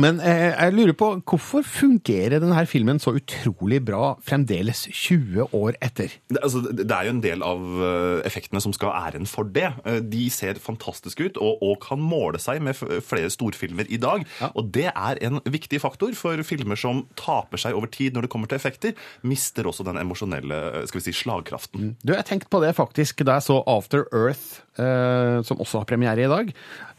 [0.00, 5.78] Men eh, jeg lurer på, hvorfor fungerer denne filmen så utrolig bra fremdeles 20 år
[5.84, 6.16] etter?
[6.32, 9.48] Det, altså, det er jo en del av eh, effektene som skal ha æren for
[9.54, 9.70] det.
[9.86, 14.26] Eh, De ser fantastiske ut og, og kan måle seg med flere storfilmer i dag.
[14.54, 18.32] Og det er en viktig faktor for filmer som taper seg over tid når det
[18.34, 18.98] kommer til effekter.
[19.26, 21.94] Mister også den emosjonelle eh, skal vi si, slagkraften.
[22.02, 25.88] Du, jeg tenkte på det faktisk da jeg så After Earth, eh, som også har
[25.88, 26.54] premiere i dag.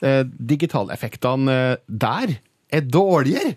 [0.05, 0.23] Eh,
[0.55, 2.37] digitaleffektene der
[2.75, 3.53] er dårligere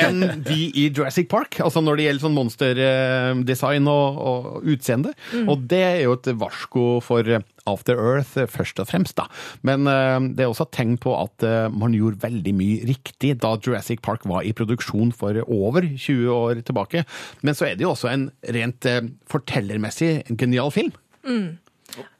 [0.00, 1.60] enn de i Jurassic Park.
[1.64, 5.14] Altså når det gjelder sånn monsterdesign og, og utseende.
[5.34, 5.48] Mm.
[5.52, 9.26] Og det er jo et varsko for eh, After Earth eh, først og fremst, da.
[9.66, 13.34] Men uh, det er også et tegn på at uh, man gjorde veldig mye riktig
[13.42, 17.04] da Jurassic Park var i produksjon for over 20 år tilbake.
[17.46, 20.94] Men så er det jo også en rent uh, fortellermessig genial film.
[21.26, 21.58] Mm.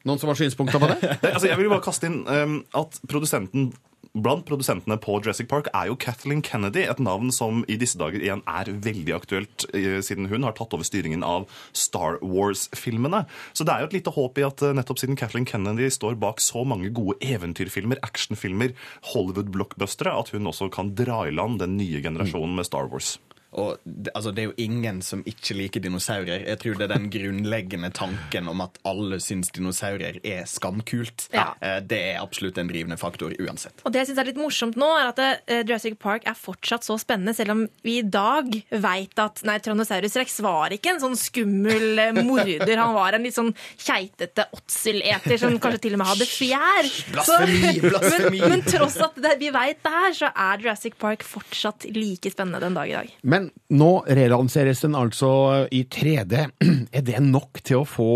[0.09, 0.99] Noen som har synspunkter på det?
[1.33, 3.71] Altså, jeg vil bare kaste inn um, at produsenten
[4.11, 8.18] Blant produsentene på Jurassic Park er jo Kathleen Kennedy, et navn som i disse dager
[8.18, 13.23] igjen er veldig aktuelt, eh, siden hun har tatt over styringen av Star Wars-filmene.
[13.55, 16.18] Så det er jo et lite håp i at eh, nettopp siden Kathleen Kennedy står
[16.18, 18.75] bak så mange gode eventyrfilmer, actionfilmer,
[19.14, 23.20] Hollywood-blockbustere, at hun også kan dra i land den nye generasjonen med Star Wars.
[23.53, 26.45] Og det, altså, det er jo ingen som ikke liker dinosaurer.
[26.47, 31.27] Jeg tror det er den grunnleggende tanken om at alle syns dinosaurer er skamkult.
[31.35, 31.49] Ja.
[31.61, 33.83] Eh, Det er absolutt en drivende faktor uansett.
[33.85, 36.87] Og det jeg synes er litt morsomt nå, er at eh, Jurassic Park er fortsatt
[36.87, 41.03] så spennende, selv om vi i dag veit at nei, Tyrannosaurus rex var ikke en
[41.03, 42.77] sånn skummel eh, morder.
[42.79, 43.51] Han var en litt sånn
[43.83, 46.91] keitete åtseleter som kanskje til og med hadde fjær.
[47.17, 48.41] Blasfemi, blasfemi.
[48.45, 52.31] Men, men tross at det, vi veit det her, så er Jurassic Park fortsatt like
[52.33, 53.13] spennende den dag i dag.
[53.23, 53.39] Men
[53.74, 55.31] nå relanseres den altså
[55.72, 56.46] i 3D.
[56.96, 58.12] Er det nok til å få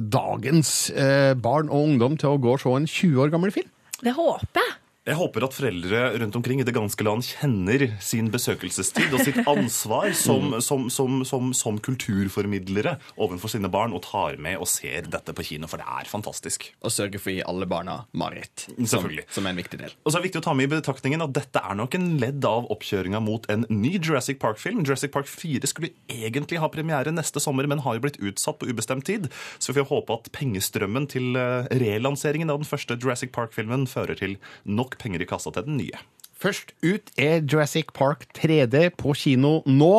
[0.00, 3.70] dagens eh, barn og ungdom til å gå og se en 20 år gammel film?
[4.04, 4.78] Det håper jeg.
[5.04, 9.36] Jeg håper at foreldre rundt omkring i det ganske land kjenner sin besøkelsestid og sitt
[9.44, 15.04] ansvar som, som, som, som, som kulturformidlere overfor sine barn og tar med og ser
[15.12, 16.70] dette på kino, for det er fantastisk.
[16.80, 19.92] Og sørger for å gi alle barna mareritt, som, som er en viktig del.
[19.92, 22.08] Og så er det viktig å ta med i betraktningen at dette er nok en
[22.22, 24.86] ledd av oppkjøringa mot en ny Jurassic Park-film.
[24.88, 28.72] Jurassic Park 4 skulle egentlig ha premiere neste sommer, men har jo blitt utsatt på
[28.72, 29.28] ubestemt tid.
[29.60, 34.16] Så vi får håpe at pengestrømmen til eh, relanseringen av den første Jurassic Park-filmen fører
[34.16, 36.02] til nok penger i kassa til den nye.
[36.44, 39.92] Først ut er Jurassic Park 3D på kino nå.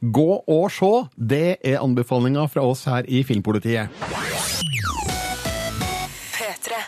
[0.00, 0.92] Gå og se.
[1.16, 3.92] Det er anbefalinga fra oss her i Filmpolitiet.
[6.38, 6.80] P3.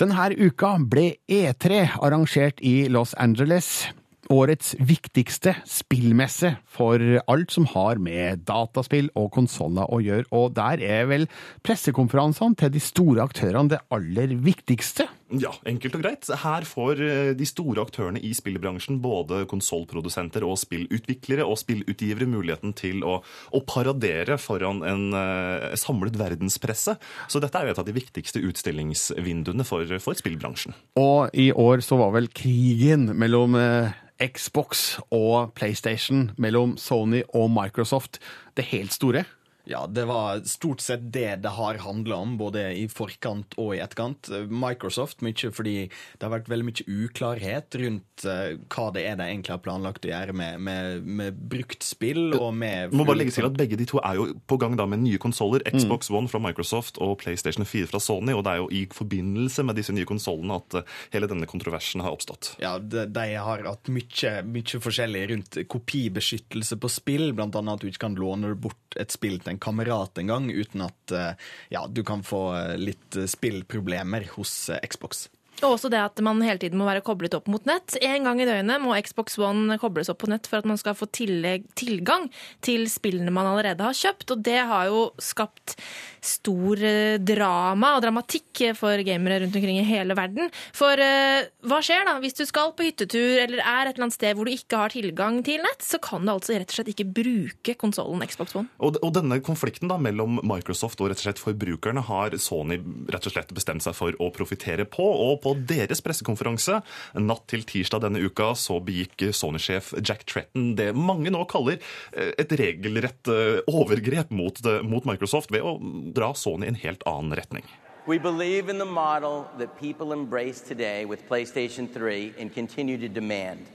[0.00, 3.88] Denne uka ble E3 arrangert i Los Angeles.
[4.32, 6.98] Årets viktigste spillmesse for
[7.30, 10.26] alt som har med dataspill og konsoller å gjøre.
[10.34, 11.28] Og der er vel
[11.66, 15.06] pressekonferansene til de store aktørene det aller viktigste.
[15.34, 16.28] Ja, enkelt og greit.
[16.42, 22.76] Her får eh, de store aktørene i spillbransjen, både konsollprodusenter og spillutviklere og spillutgivere, muligheten
[22.78, 23.18] til å,
[23.50, 26.96] å paradere foran en uh, samlet verdenspresse.
[27.32, 30.76] Så dette er jo et av de viktigste utstillingsvinduene for, for spillbransjen.
[31.02, 37.50] Og i år så var vel krigen mellom uh Xbox og PlayStation, mellom Sony og
[37.52, 38.16] Microsoft,
[38.56, 39.26] det helt store.
[39.66, 43.80] Ja, det var stort sett det det har handla om, både i forkant og i
[43.82, 44.30] etterkant.
[44.46, 49.26] Microsoft, mye fordi det har vært veldig mye uklarhet rundt eh, hva det er de
[49.26, 53.34] egentlig har planlagt å gjøre med, med, med brukt spill og med Må bare legge
[53.34, 55.64] til at Begge de to er jo på gang da med nye konsoller.
[55.66, 58.34] Xbox One fra Microsoft og PlayStation 4 fra Sony.
[58.36, 62.04] Og det er jo i forbindelse med disse nye konsollene at eh, hele denne kontroversen
[62.04, 62.54] har oppstått.
[62.62, 67.88] Ja, de, de har hatt mye, mye forskjellig rundt kopibeskyttelse på spill, annet at du
[67.90, 71.32] ikke kan låne bort et spill til en kamerat engang uten at eh,
[71.72, 75.28] ja, du kan få eh, litt eh, spillproblemer hos Xbox.
[75.64, 77.96] Og også det at man hele tiden må være koblet opp mot nett.
[78.04, 80.96] En gang i døgnet må Xbox One kobles opp på nett for at man skal
[80.98, 82.28] få tillegg, tilgang
[82.64, 84.34] til spillene man allerede har kjøpt.
[84.34, 85.78] Og det har jo skapt
[86.26, 90.50] stor eh, drama og dramatikk for gamere rundt omkring i hele verden.
[90.74, 94.16] For uh, hva skjer da hvis du skal på hyttetur eller er et eller annet
[94.16, 96.92] sted hvor du ikke har tilgang til nett, så kan du altså rett og slett
[96.92, 98.70] ikke bruke konsollen Xbox One.
[98.80, 102.80] Og, og denne konflikten da mellom Microsoft og rett og slett forbrukerne har Sony
[103.12, 105.04] rett og slett bestemt seg for å profitere på.
[105.04, 106.80] Og på deres pressekonferanse
[107.20, 111.78] natt til tirsdag denne uka så begikk Sony-sjef Jack Tretton det mange nå kaller
[112.12, 115.76] eh, et regelrett eh, overgrep mot, mot Microsoft ved å
[116.16, 117.66] dra Sony i en helt annen retning.
[118.06, 123.08] We believe in the model that people embrace today with PlayStation 3 and continue to
[123.08, 123.66] demand.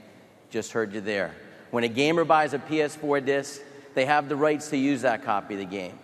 [0.50, 1.34] Just heard you there.
[1.70, 3.60] When a gamer buys a PS4 disc,
[3.94, 5.98] they have the rights to use that copy of the game.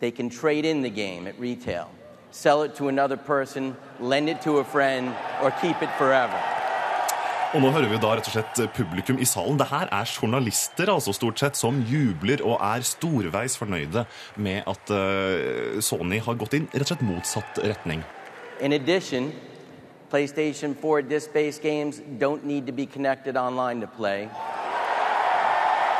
[0.00, 1.90] They can trade in the game at retail,
[2.34, 6.40] sell it to another person, lend it to a friend, or keep it forever.
[7.54, 9.54] Og nå hører vi da rett og slett publikum i salen.
[9.60, 14.02] Det her er journalister altså stort sett som jubler og er storveis fornøyde
[14.34, 18.02] med at uh, Sony har gått inn rett og slett motsatt retning.
[18.60, 19.30] In addition,
[20.10, 24.26] PlayStation 4 disc based games don't need to be connected online to play.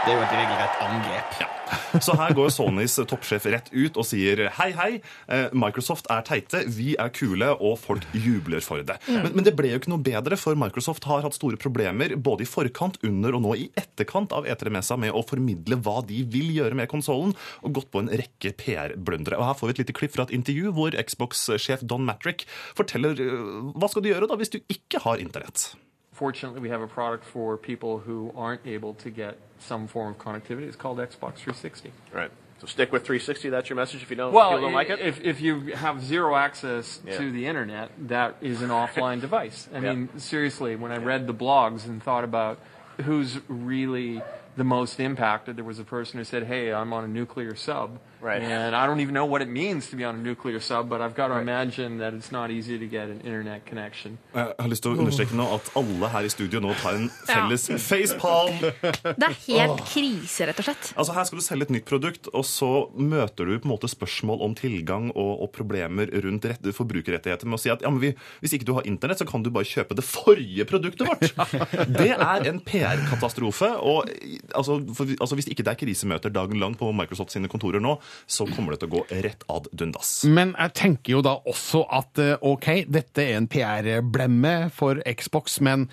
[0.05, 1.64] Det er jo et regelrett angrep.
[2.05, 4.91] Så her går Sonys toppsjef rett ut og sier hei, hei,
[5.33, 8.99] eh, Microsoft er teite, vi er kule, og folk jubler for det.
[9.09, 12.47] Men, men det ble jo ikke noe bedre, for Microsoft har hatt store problemer både
[12.47, 16.53] i forkant, under og nå i etterkant av E3-messa med å formidle hva de vil
[16.57, 19.39] gjøre med konsollen, og gått på en rekke PR-blundere.
[19.41, 22.47] Og Her får vi et lite klipp fra et intervju hvor Xbox-sjef Don Matrick
[22.79, 25.73] forteller eh, hva skal du gjøre da hvis du ikke har internett.
[26.15, 30.19] Fortunately, we have a product for people who aren't able to get some form of
[30.19, 30.63] connectivity.
[30.63, 31.93] It's called Xbox 360.
[32.13, 32.31] Right.
[32.61, 33.51] So stick with 360.
[33.51, 34.03] That's your message.
[34.03, 35.01] If you don't, Well, if you don't like it.
[35.01, 37.17] if, if you have zero access Yeah.
[37.19, 39.69] to the internet, that is an offline device.
[39.75, 39.93] I Yeah.
[39.95, 42.59] mean, seriously, when I read the blogs and thought about
[43.05, 44.23] who's really
[44.57, 45.57] the most impacted.
[45.57, 48.43] There was a person who said, "Hey, I'm on a nuclear sub." Right.
[48.43, 51.03] And I don't even know what it means to be on a nuclear sub, but
[51.03, 54.17] I've got to imagine that it's not easy to get an internet connection.
[54.33, 57.11] Jeg har lyst til å understreke nå at alle her i studio nå tar en
[57.29, 58.63] felles facepalm.
[59.05, 60.89] Det er helt krise, rett og slett.
[60.97, 63.91] Altså Her skal du selge et nytt produkt, og så møter du på en måte
[63.93, 68.01] spørsmål om tilgang og, og problemer rundt rett, forbrukerrettigheter med å si at ja, men
[68.07, 71.29] vi, hvis ikke du har internett, så kan du bare kjøpe det forrige produktet vårt.
[72.01, 73.69] Det er en PR-katastrofe.
[73.85, 74.09] og
[74.57, 77.99] altså, for, altså Hvis ikke det er krisemøter dagen lang på Microsoft sine kontorer nå,
[78.27, 80.13] så kommer det til å gå rett ad dundas.
[80.29, 85.61] Men jeg tenker jo da også at eh, ok, dette er en PR-blemme for Xbox,
[85.65, 85.89] men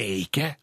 [0.00, 0.54] er ikke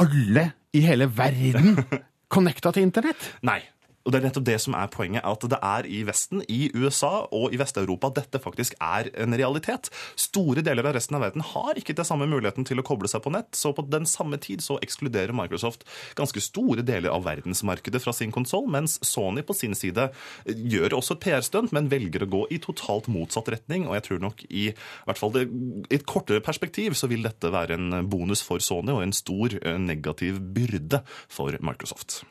[0.00, 1.76] alle i hele verden
[2.32, 3.32] connecta til internett?
[3.44, 3.60] Nei.
[4.02, 7.26] Og Det er nettopp det som er poenget, at det er i Vesten, i USA
[7.30, 9.90] og i Vest-Europa dette faktisk er en realitet.
[10.18, 13.22] Store deler av resten av verden har ikke den samme muligheten til å koble seg
[13.24, 15.86] på nett, så på den samme tid så ekskluderer Microsoft
[16.18, 20.08] ganske store deler av verdensmarkedet fra sin konsoll, mens Sony på sin side
[20.46, 23.86] gjør også et PR-stunt, men velger å gå i totalt motsatt retning.
[23.86, 24.68] Og jeg tror nok i,
[25.06, 25.46] hvert fall det,
[25.88, 29.56] i et kortere perspektiv så vil dette være en bonus for Sony og en stor
[29.60, 32.22] eh, negativ byrde for Microsoft.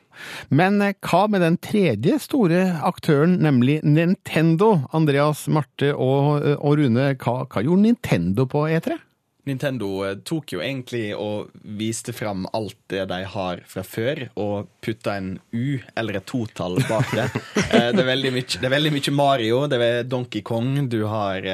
[0.50, 4.82] Men eh, hva med den tredje store aktøren, nemlig Nintendo?
[4.96, 9.00] Andreas, Marte og, eh, og Rune, hva, hva gjorde Nintendo på E E3?
[9.50, 14.70] Nintendo eh, tok jo egentlig og viste fram alt det de har fra før, og
[14.86, 17.30] putta en U eller et totall bak det.
[17.72, 21.46] Det, er veldig mye, det er veldig mye Mario, det er Donkey Kong, du har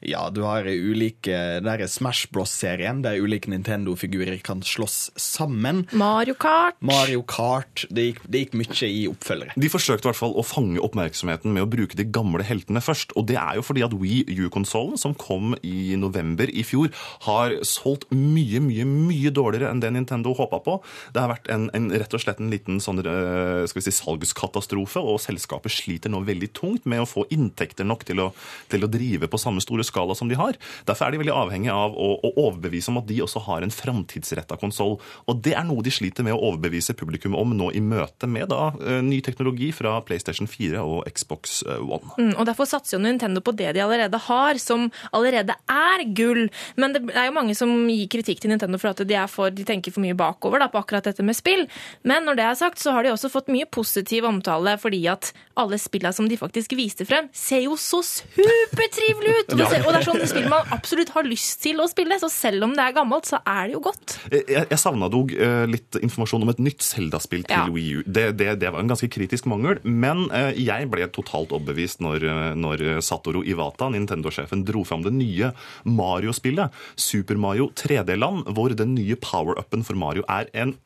[0.00, 5.84] ja, du har ulike Det er Smash Bros-serien, der ulike Nintendo-figurer kan slåss sammen.
[5.92, 6.78] Mario Kart.
[6.84, 7.86] Mario Kart.
[7.90, 9.56] Det gikk, det gikk mye i oppfølgere.
[9.58, 13.14] De forsøkte i hvert fall å fange oppmerksomheten med å bruke de gamle heltene først.
[13.18, 16.92] Og det er jo fordi at Wii U-konsollen, som kom i november i fjor,
[17.26, 20.78] har solgt mye, mye mye dårligere enn det Nintendo håpa på.
[21.14, 23.96] Det har vært en, en, rett og slett en liten sånn, eh, skal vi si,
[23.98, 28.30] salgskatastrofe, og selskapet sliter nå veldig tungt med å få inntekter nok til å,
[28.70, 30.58] til å drive på samme store skala som de har.
[30.88, 33.74] Derfor er de veldig avhengige av å, å overbevise om at de også har en
[33.74, 34.98] framtidsretta konsoll.
[35.28, 38.50] Og det er noe de sliter med å overbevise publikum om nå i møte med
[38.52, 42.14] da, eh, ny teknologi fra PlayStation 4 og Xbox eh, One.
[42.18, 46.46] Mm, og Derfor satser jo Nintendo på det de allerede har, som allerede er gull.
[46.80, 49.52] Men det er jo mange som gir kritikk til Nintendo for at de, er for,
[49.54, 51.66] de tenker for mye bakover da, på akkurat dette med spill.
[52.08, 55.32] Men når det er sagt, så har de også fått mye positiv omtale fordi at
[55.58, 59.52] alle spillene som de faktisk viste frem, ser jo så supertrivelige ut!
[59.52, 62.18] Og det, ser, og det er sånn spill man absolutt har lyst til å spille,
[62.20, 64.16] så selv om det er gammelt, så er det jo godt.
[64.32, 67.66] Jeg, jeg savna dog eh, litt informasjon om et nytt Zelda-spill til Ja.
[67.72, 68.02] Wii U.
[68.06, 72.24] Det, det, det var en ganske kritisk mangel, men eh, jeg ble totalt overbevist når,
[72.28, 75.52] eh, når Satoru Iwata, Nintendo-sjefen, dro fram det nye
[75.88, 80.76] Mario-spillet, Super Mario 3D-land, hvor den nye power-upen for Mario er en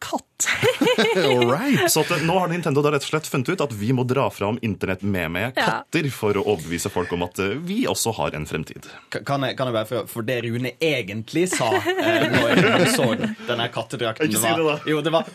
[0.00, 0.24] katt.
[1.92, 4.04] Så at, eh, nå har Nintendo da rett og slett funnet ut at vi må
[4.08, 5.66] dra fram internett med med Ja.
[5.84, 8.88] katter for å overbevise folk om at eh, vi også har en fremtid.
[9.12, 13.10] Kan jeg, kan jeg bare, for, for det Rune egentlig sa eh, når jeg så
[13.48, 14.78] denne kattedrakten Ikke si det, da.
[14.88, 15.28] Jo, det var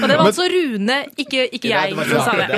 [0.00, 2.48] Og det var altså Rune, ikke, ikke jeg, som sa det.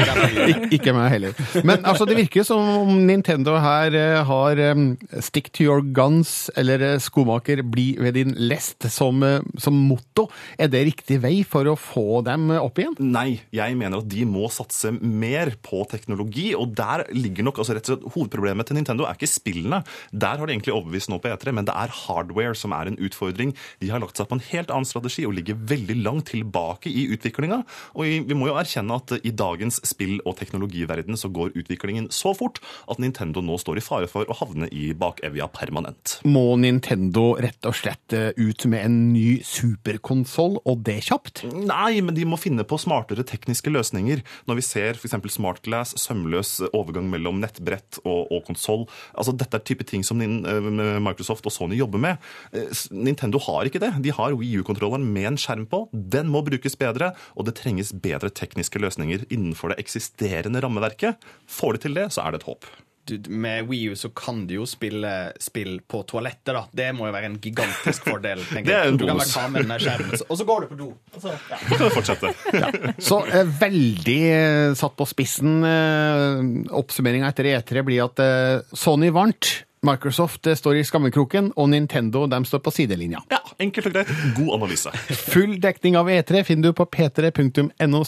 [0.75, 1.37] Ikke meg heller.
[1.67, 4.75] Men altså, det virker som om Nintendo her eh, har eh,
[5.21, 9.23] 'stick to your guns' eller eh, 'skomaker, bli ved din lest' som,
[9.59, 10.29] som motto.
[10.59, 12.97] Er det riktig vei for å få dem opp igjen?
[12.99, 17.75] Nei, jeg mener at de må satse mer på teknologi, og der ligger nok altså
[17.77, 19.83] rett og slett Hovedproblemet til Nintendo er ikke spillene.
[20.13, 22.99] Der har de egentlig overbevist nå på E3, men det er hardware som er en
[23.01, 23.55] utfordring.
[23.81, 27.09] De har lagt seg på en helt annen strategi og ligger veldig langt tilbake i
[27.15, 27.63] utviklinga.
[27.97, 32.35] Og vi må jo erkjenne at i dagens spill- og teknologiverden så går utviklingen så
[32.37, 36.19] fort at Nintendo nå står i fare for å havne i bakevja permanent.
[36.29, 41.45] Må Nintendo rett og slett eh, ut med en ny superkonsoll, og det kjapt?
[41.53, 44.23] Nei, men de må finne på smartere tekniske løsninger.
[44.49, 45.17] Når vi ser f.eks.
[45.37, 48.87] smartglass, sømløs overgang mellom nettbrett og, og konsoll.
[49.17, 50.71] Altså, dette er type ting som eh,
[51.03, 52.33] Microsoft og Sony jobber med.
[52.53, 53.93] Eh, Nintendo har ikke det.
[54.05, 54.63] De har Wii
[54.93, 55.89] U-kontrolleren med en skjerm på.
[55.93, 61.17] Den må brukes bedre, og det trenges bedre tekniske løsninger innenfor det eksisterende rammeverket.
[61.49, 62.65] Får de til det, så er det et håp.
[63.07, 66.67] du, Med Wii U så kan du jo spille spill på toalettet, da.
[66.73, 68.39] Det må jo være en gigantisk fordel.
[68.53, 69.35] Det er en Du kan bonus.
[69.67, 70.89] med skjermen, og så går du på do.
[71.17, 71.59] Og så, ja.
[72.03, 72.95] Så vi.
[73.03, 75.63] Så eh, veldig eh, satt på spissen.
[75.67, 79.65] Eh, Oppsummeringa etter E3 blir at eh, Sony vant.
[79.83, 83.19] Microsoft står i skammekroken, og Nintendo de står på sidelinja.
[83.33, 84.11] Ja, Enkelt og greit.
[84.37, 84.93] God analyse.
[85.33, 88.05] Full dekning av E3 finner du på p3.no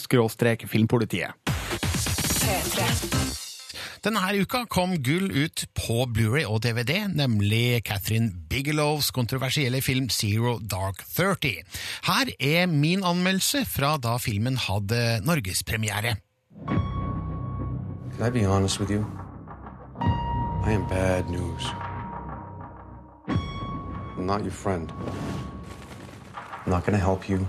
[0.71, 1.35] filmpolitiet.
[4.05, 10.59] Denne uka kom gull ut på Blu-ray og DVD, nemlig Catherine Bigelows kontroversielle film Zero
[10.59, 11.57] Dark Thirty.
[12.05, 16.15] Her er min anmeldelse fra da filmen hadde norgespremiere.
[18.15, 19.24] Can I be honest with you?
[20.65, 21.63] I am bad news.
[23.27, 24.91] I'm not your friend.
[26.35, 27.47] I'm not gonna help you.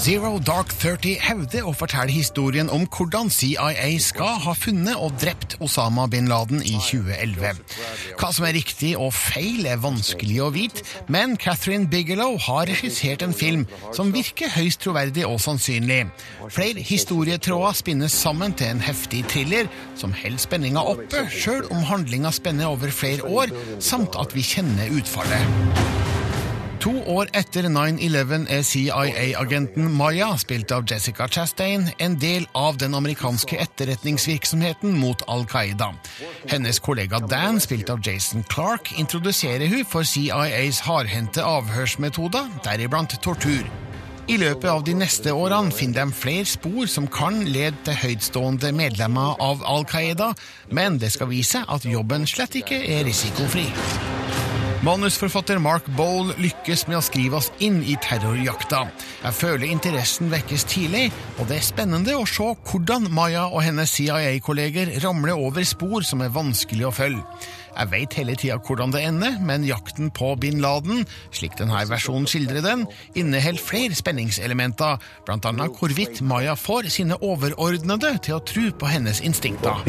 [0.00, 5.56] Zero Dark Thirty hevder å fortelle historien om hvordan CIA skal ha funnet og drept
[5.64, 7.60] Osama bin Laden i 2011.
[8.20, 13.24] Hva som er riktig og feil er vanskelig å vite, men Catherine Bigelow har regissert
[13.26, 16.06] en film som virker høyst troverdig og sannsynlig.
[16.48, 22.32] Flere historietråder spinnes sammen til en heftig thriller som holder spenninga oppe, sjøl om handlinga
[22.34, 26.03] spenner over flere år, samt at vi kjenner utfallet.
[26.84, 32.92] To år etter 9-11 er CIA-agenten Maya, spilt av Jessica Chastain, en del av den
[32.94, 35.94] amerikanske etterretningsvirksomheten mot Al Qaida.
[36.50, 43.64] Hennes kollega Dan, spilt av Jason Clark, introduserer hun for CIAs hardhendte avhørsmetoder, deriblant tortur.
[44.28, 48.76] I løpet av de neste årene finner de flere spor som kan lede til høytstående
[48.76, 50.34] medlemmer av Al Qaida,
[50.68, 53.70] men det skal vise at jobben slett ikke er risikofri.
[54.84, 58.82] Manusforfatter Mark Bowl lykkes med å skrive oss inn i terrorjakta.
[59.22, 61.06] Jeg føler interessen vekkes tidlig,
[61.38, 66.20] og det er spennende å se hvordan Maya og hennes CIA-kolleger ramler over spor som
[66.20, 67.22] er vanskelig å følge.
[67.74, 72.28] Jeg vet hele tida hvordan det ender, men jakten på bin Laden, slik denne versjonen
[72.28, 72.84] skildrer den,
[73.16, 75.00] inneholder flere spenningselementer,
[75.32, 79.80] annet hvorvidt Maya får sine overordnede til å tro på hennes instinkter.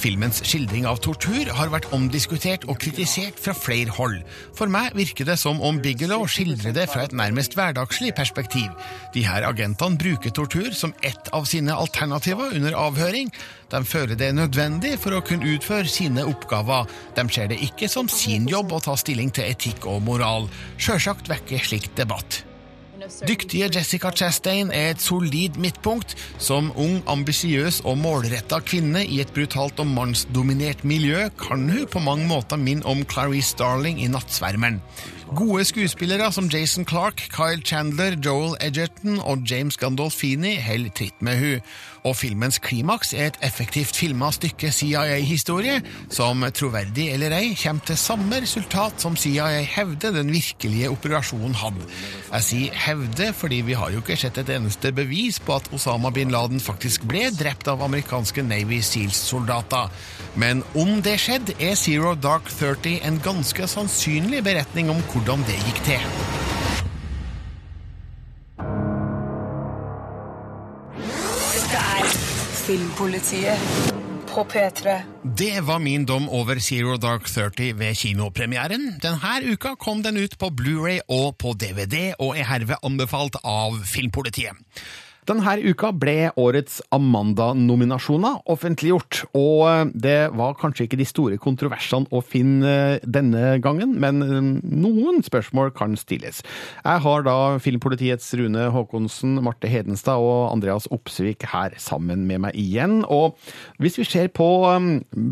[0.00, 4.18] Filmens skildring av tortur har vært omdiskutert og kritisert fra flere hold.
[4.56, 8.68] For meg virker det som om Bigelow skildrer det fra et nærmest hverdagslig perspektiv.
[9.14, 13.32] De her agentene bruker tortur som ett av sine alternativer under avhøring.
[13.72, 16.88] De føler det er nødvendig for å kunne utføre sine oppgaver.
[17.16, 20.48] De ser det ikke som sin jobb å ta stilling til etikk og moral.
[20.76, 22.44] Sjølsagt vekker slikt debatt.
[23.28, 26.16] Dyktige Jessica Chastain er et solid midtpunkt.
[26.38, 32.02] Som ung, ambisiøs og målretta kvinne i et brutalt og mannsdominert miljø kan hun på
[32.04, 34.80] mange måter minne om Clarice Starling i Nattsvermeren.
[35.36, 41.38] Gode skuespillere som Jason Clark, Kyle Chandler, Joel Edgerton og James Gandolfini holder tritt med
[41.38, 41.68] hun.
[42.02, 47.98] Og filmens klimaks er et effektivt filma stykke CIA-historie, som, troverdig eller ei, kommer til
[48.00, 51.86] samme resultat som CIA hevder den virkelige operasjonen hadde.
[52.32, 56.10] Jeg sier hevde fordi vi har jo ikke sett et eneste bevis på at Osama
[56.10, 59.92] bin Laden faktisk ble drept av amerikanske Navy Seals-soldater.
[60.40, 65.56] Men om det skjedde, er Zero Dark Thirty en ganske sannsynlig beretning om hvordan det
[65.66, 66.04] gikk til.
[71.00, 72.12] Dette er
[72.64, 73.96] Filmpolitiet
[75.36, 79.00] Det var min dom over Zero Dark Thirty ved kinopremieren.
[79.02, 83.80] Denne uka kom den ut på Blu-ray og på DVD, og er herved anbefalt av
[83.84, 84.54] Filmpolitiet.
[85.28, 92.22] Denne uka ble årets Amanda-nominasjoner offentliggjort, og det var kanskje ikke de store kontroversene å
[92.24, 94.22] finne denne gangen, men
[94.64, 96.40] noen spørsmål kan stilles.
[96.80, 102.56] Jeg har da Filmpolitiets Rune Håkonsen, Marte Hedenstad og Andreas Opsvik her sammen med meg
[102.58, 103.02] igjen.
[103.04, 103.36] Og
[103.82, 104.48] hvis vi ser på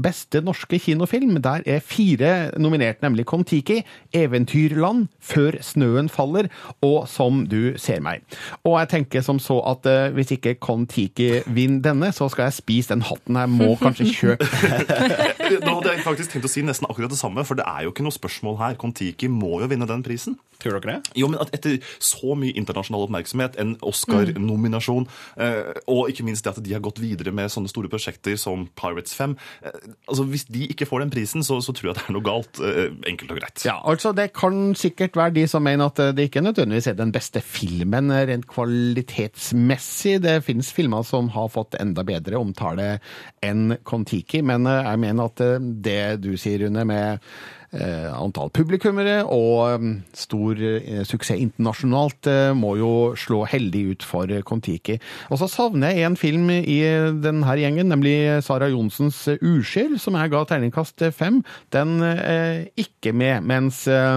[0.04, 3.80] beste norske kinofilm, der er fire nominert, nemlig Kon-Tiki,
[4.12, 6.48] Eventyrland, Før snøen faller
[6.84, 8.22] og Som du ser meg.
[8.64, 12.58] Og jeg tenker som så at eh, hvis ikke Kon-Tiki vinner denne, så skal jeg
[12.58, 14.48] spise den hatten jeg må kanskje kjøpe.
[15.48, 17.92] Da hadde jeg faktisk tenkt å si nesten akkurat det samme, for det er jo
[17.92, 18.76] ikke noe spørsmål her.
[18.80, 20.36] Kon-Tiki må jo vinne den prisen.
[20.58, 21.12] Tror dere det?
[21.20, 25.04] Jo, men at Etter så mye internasjonal oppmerksomhet, en Oscar-nominasjon,
[25.38, 28.64] eh, og ikke minst det at de har gått videre med sånne store prosjekter som
[28.78, 29.76] Pirates 5 eh,
[30.10, 32.58] altså Hvis de ikke får den prisen, så, så tror jeg det er noe galt.
[32.58, 33.62] Eh, enkelt og greit.
[33.68, 37.14] Ja, altså Det kan sikkert være de som mener at det ikke nødvendigvis er den
[37.14, 40.16] beste filmen rent kvalitetsmessig.
[40.24, 42.96] Det finnes filmer som har fått enda bedre omtale
[43.46, 45.44] enn Kon-Tiki, men jeg mener at
[45.86, 47.22] det du sier, Rune, med
[47.68, 54.32] antall publikummere og mm, stor eh, suksess internasjonalt eh, må jo slå heldig ut for
[54.32, 54.96] eh, Kon-Tiki.
[55.28, 56.78] Og så savner jeg en film i
[57.20, 61.42] denne gjengen, nemlig Sara Johnsens eh, Uskyld, som jeg ga terningkast fem.
[61.74, 64.16] Den er ikke med, mens eh,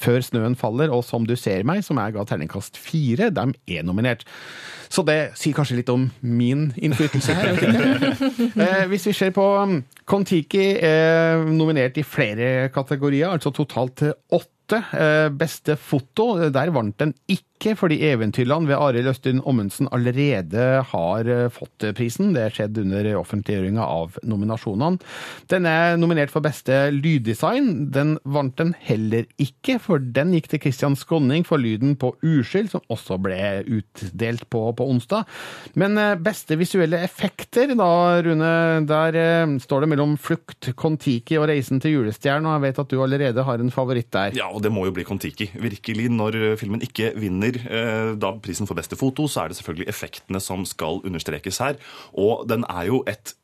[0.00, 3.86] før snøen faller og Som du ser meg, som jeg ga terningkast fire, de er
[3.86, 4.28] nominert.
[4.90, 7.60] Så det sier kanskje litt om min innflytelse her.
[8.60, 9.76] Eh, hvis vi ser på um,
[10.08, 14.80] Kon-Tiki, er nominert i flere kategorier, altså totalt åtte.
[14.94, 20.80] Eh, beste foto, der vant den ikke ikke, fordi Eventyrland ved Arild Østin Ommundsen allerede
[20.88, 22.32] har eh, fått prisen.
[22.32, 25.00] Det skjedde under offentliggjøringa av nominasjonene.
[25.52, 27.90] Den er nominert for beste lyddesign.
[27.92, 32.70] Den vant den heller ikke, for den gikk til Christian Skånning for lyden på Uskyld,
[32.72, 35.28] som også ble utdelt på, på onsdag.
[35.80, 37.90] Men eh, beste visuelle effekter, da,
[38.24, 38.54] Rune,
[38.88, 42.96] der eh, står det mellom Flukt, Kon-Tiki og Reisen til julestjernen, og jeg vet at
[42.96, 44.32] du allerede har en favoritt der.
[44.40, 45.52] Ja, og det må jo bli Kon-Tiki.
[45.60, 49.58] Virkelig, når eh, filmen ikke vinner eh, da prisen for beste foto, så er det
[49.58, 51.80] selvfølgelig effektene som skal understrekes her.
[52.12, 53.34] Og den er jo et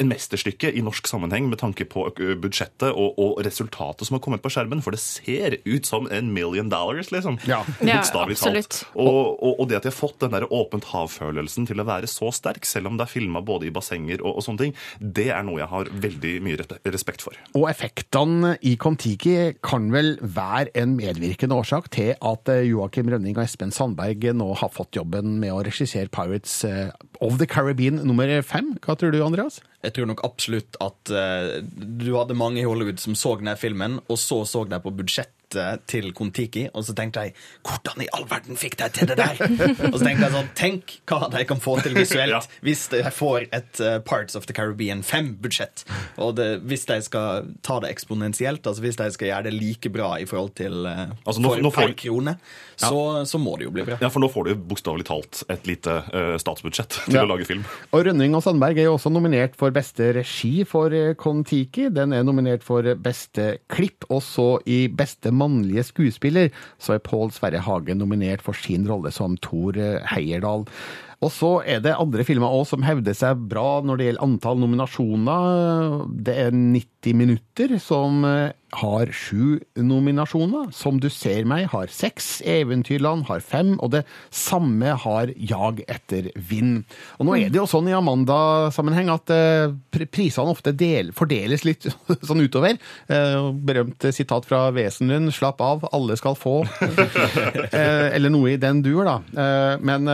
[0.00, 2.08] en mesterstykke i norsk sammenheng med tanke på
[2.42, 4.82] budsjettet og, og resultatet som har kommet på skjermen.
[4.82, 7.38] For det ser ut som en million dollars, liksom.
[7.46, 7.60] Ja.
[7.78, 8.80] Ja, Bokstavelig absolutt.
[8.80, 8.96] talt.
[8.98, 12.10] Og, og, og det at de har fått den der åpent hav-følelsen til å være
[12.10, 15.28] så sterk, selv om det er filma både i bassenger og, og sånne ting, det
[15.34, 17.38] er noe jeg har veldig mye respekt for.
[17.54, 23.38] Og effektene i Kon-Tiki kan vel være en medvirkende årsak til at eh, Joakim Rønning
[23.38, 26.90] og Espen Sandberg nå har fått jobben med å regissere Pirates eh,
[27.22, 28.74] of the Caribbean nummer fem.
[28.82, 29.62] Hva tror du, Andreas?
[29.86, 34.00] Jeg tror nok absolutt at uh, du hadde mange i Hollywood som så denne filmen,
[34.10, 35.45] og så så de på budsjettet
[35.86, 37.34] til Kon-Tiki, og så tenkte jeg
[37.66, 39.38] hvordan i all verden fikk de til det der?
[39.92, 43.46] og så tenkte jeg sånn, tenk hva de kan få til visuelt hvis de får
[43.54, 45.84] et uh, Parts of the Caribbean 5-budsjett.
[46.18, 49.92] Og det, hvis de skal ta det eksponentielt, altså hvis de skal gjøre det like
[49.94, 52.36] bra i forhold til uh, Altså, nå- for, nå får- per krone,
[52.76, 53.96] så, så må det jo bli bra.
[54.02, 57.22] Ja, For nå får du bokstavelig talt et lite uh, statsbudsjett til Ja.
[57.24, 57.62] å lage film.
[57.94, 61.88] Og Rønning og Sandberg er jo også nominert for beste regi for eh, Kon-Tiki.
[61.94, 67.32] Den er nominert for beste klipp, og så i beste mannlige skuespiller så er Pål
[67.34, 69.78] Sverre Hagen nominert for sin rolle som Thor
[70.10, 70.66] Heierdal.
[71.24, 74.60] Og så er det andre filmer òg som hevder seg bra når det gjelder antall
[74.60, 76.02] nominasjoner.
[76.26, 80.70] Det er 90 minutter som eh, har sju nominasjoner.
[80.74, 82.40] Som du ser meg har seks.
[82.44, 83.74] Eventyrland har fem.
[83.80, 84.02] Og det
[84.34, 86.84] samme har Jag etter vind.
[87.18, 89.74] Og nå er det jo sånn i Amanda-sammenheng at eh,
[90.10, 91.86] prisene ofte del, fordeles litt
[92.28, 92.80] sånn utover.
[93.06, 96.66] Eh, berømt sitat fra Wesenlund 'slapp av, alle skal få'.
[98.16, 99.78] Eller noe i den duer, da.
[99.80, 100.08] Men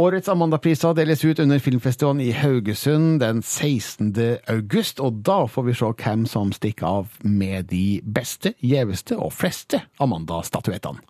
[0.00, 4.12] årets Amanda-priser deles ut under filmfestivalen i Haugesund den 16.
[4.48, 9.34] august, og da får vi se hvem som stikker av med de beste, gjeveste og
[9.36, 11.04] fleste Amanda-statuettene.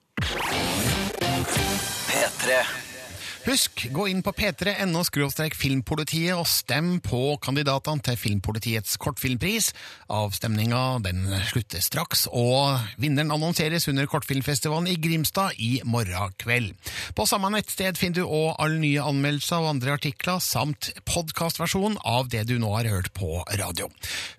[3.46, 3.52] P3.
[3.52, 5.02] Husk, gå inn på p3.no
[5.54, 9.72] filmpolitiet og stem på kandidatene til Filmpolitiets kortfilmpris.
[10.10, 10.98] Avstemninga
[11.46, 16.74] slutter straks, og vinneren annonseres under Kortfilmfestivalen i Grimstad i morgen kveld.
[17.14, 22.30] På samme nettsted finner du òg alle nye anmeldelser og andre artikler, samt podkastversjon av
[22.32, 23.90] det du nå har hørt på radio.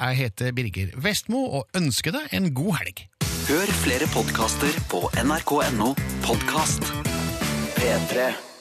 [0.02, 3.08] Jeg heter Birger Vestmo og ønsker deg en god helg.
[3.48, 5.94] Hør flere podkaster på nrk.no
[6.28, 6.92] podkast.
[7.78, 8.57] P3.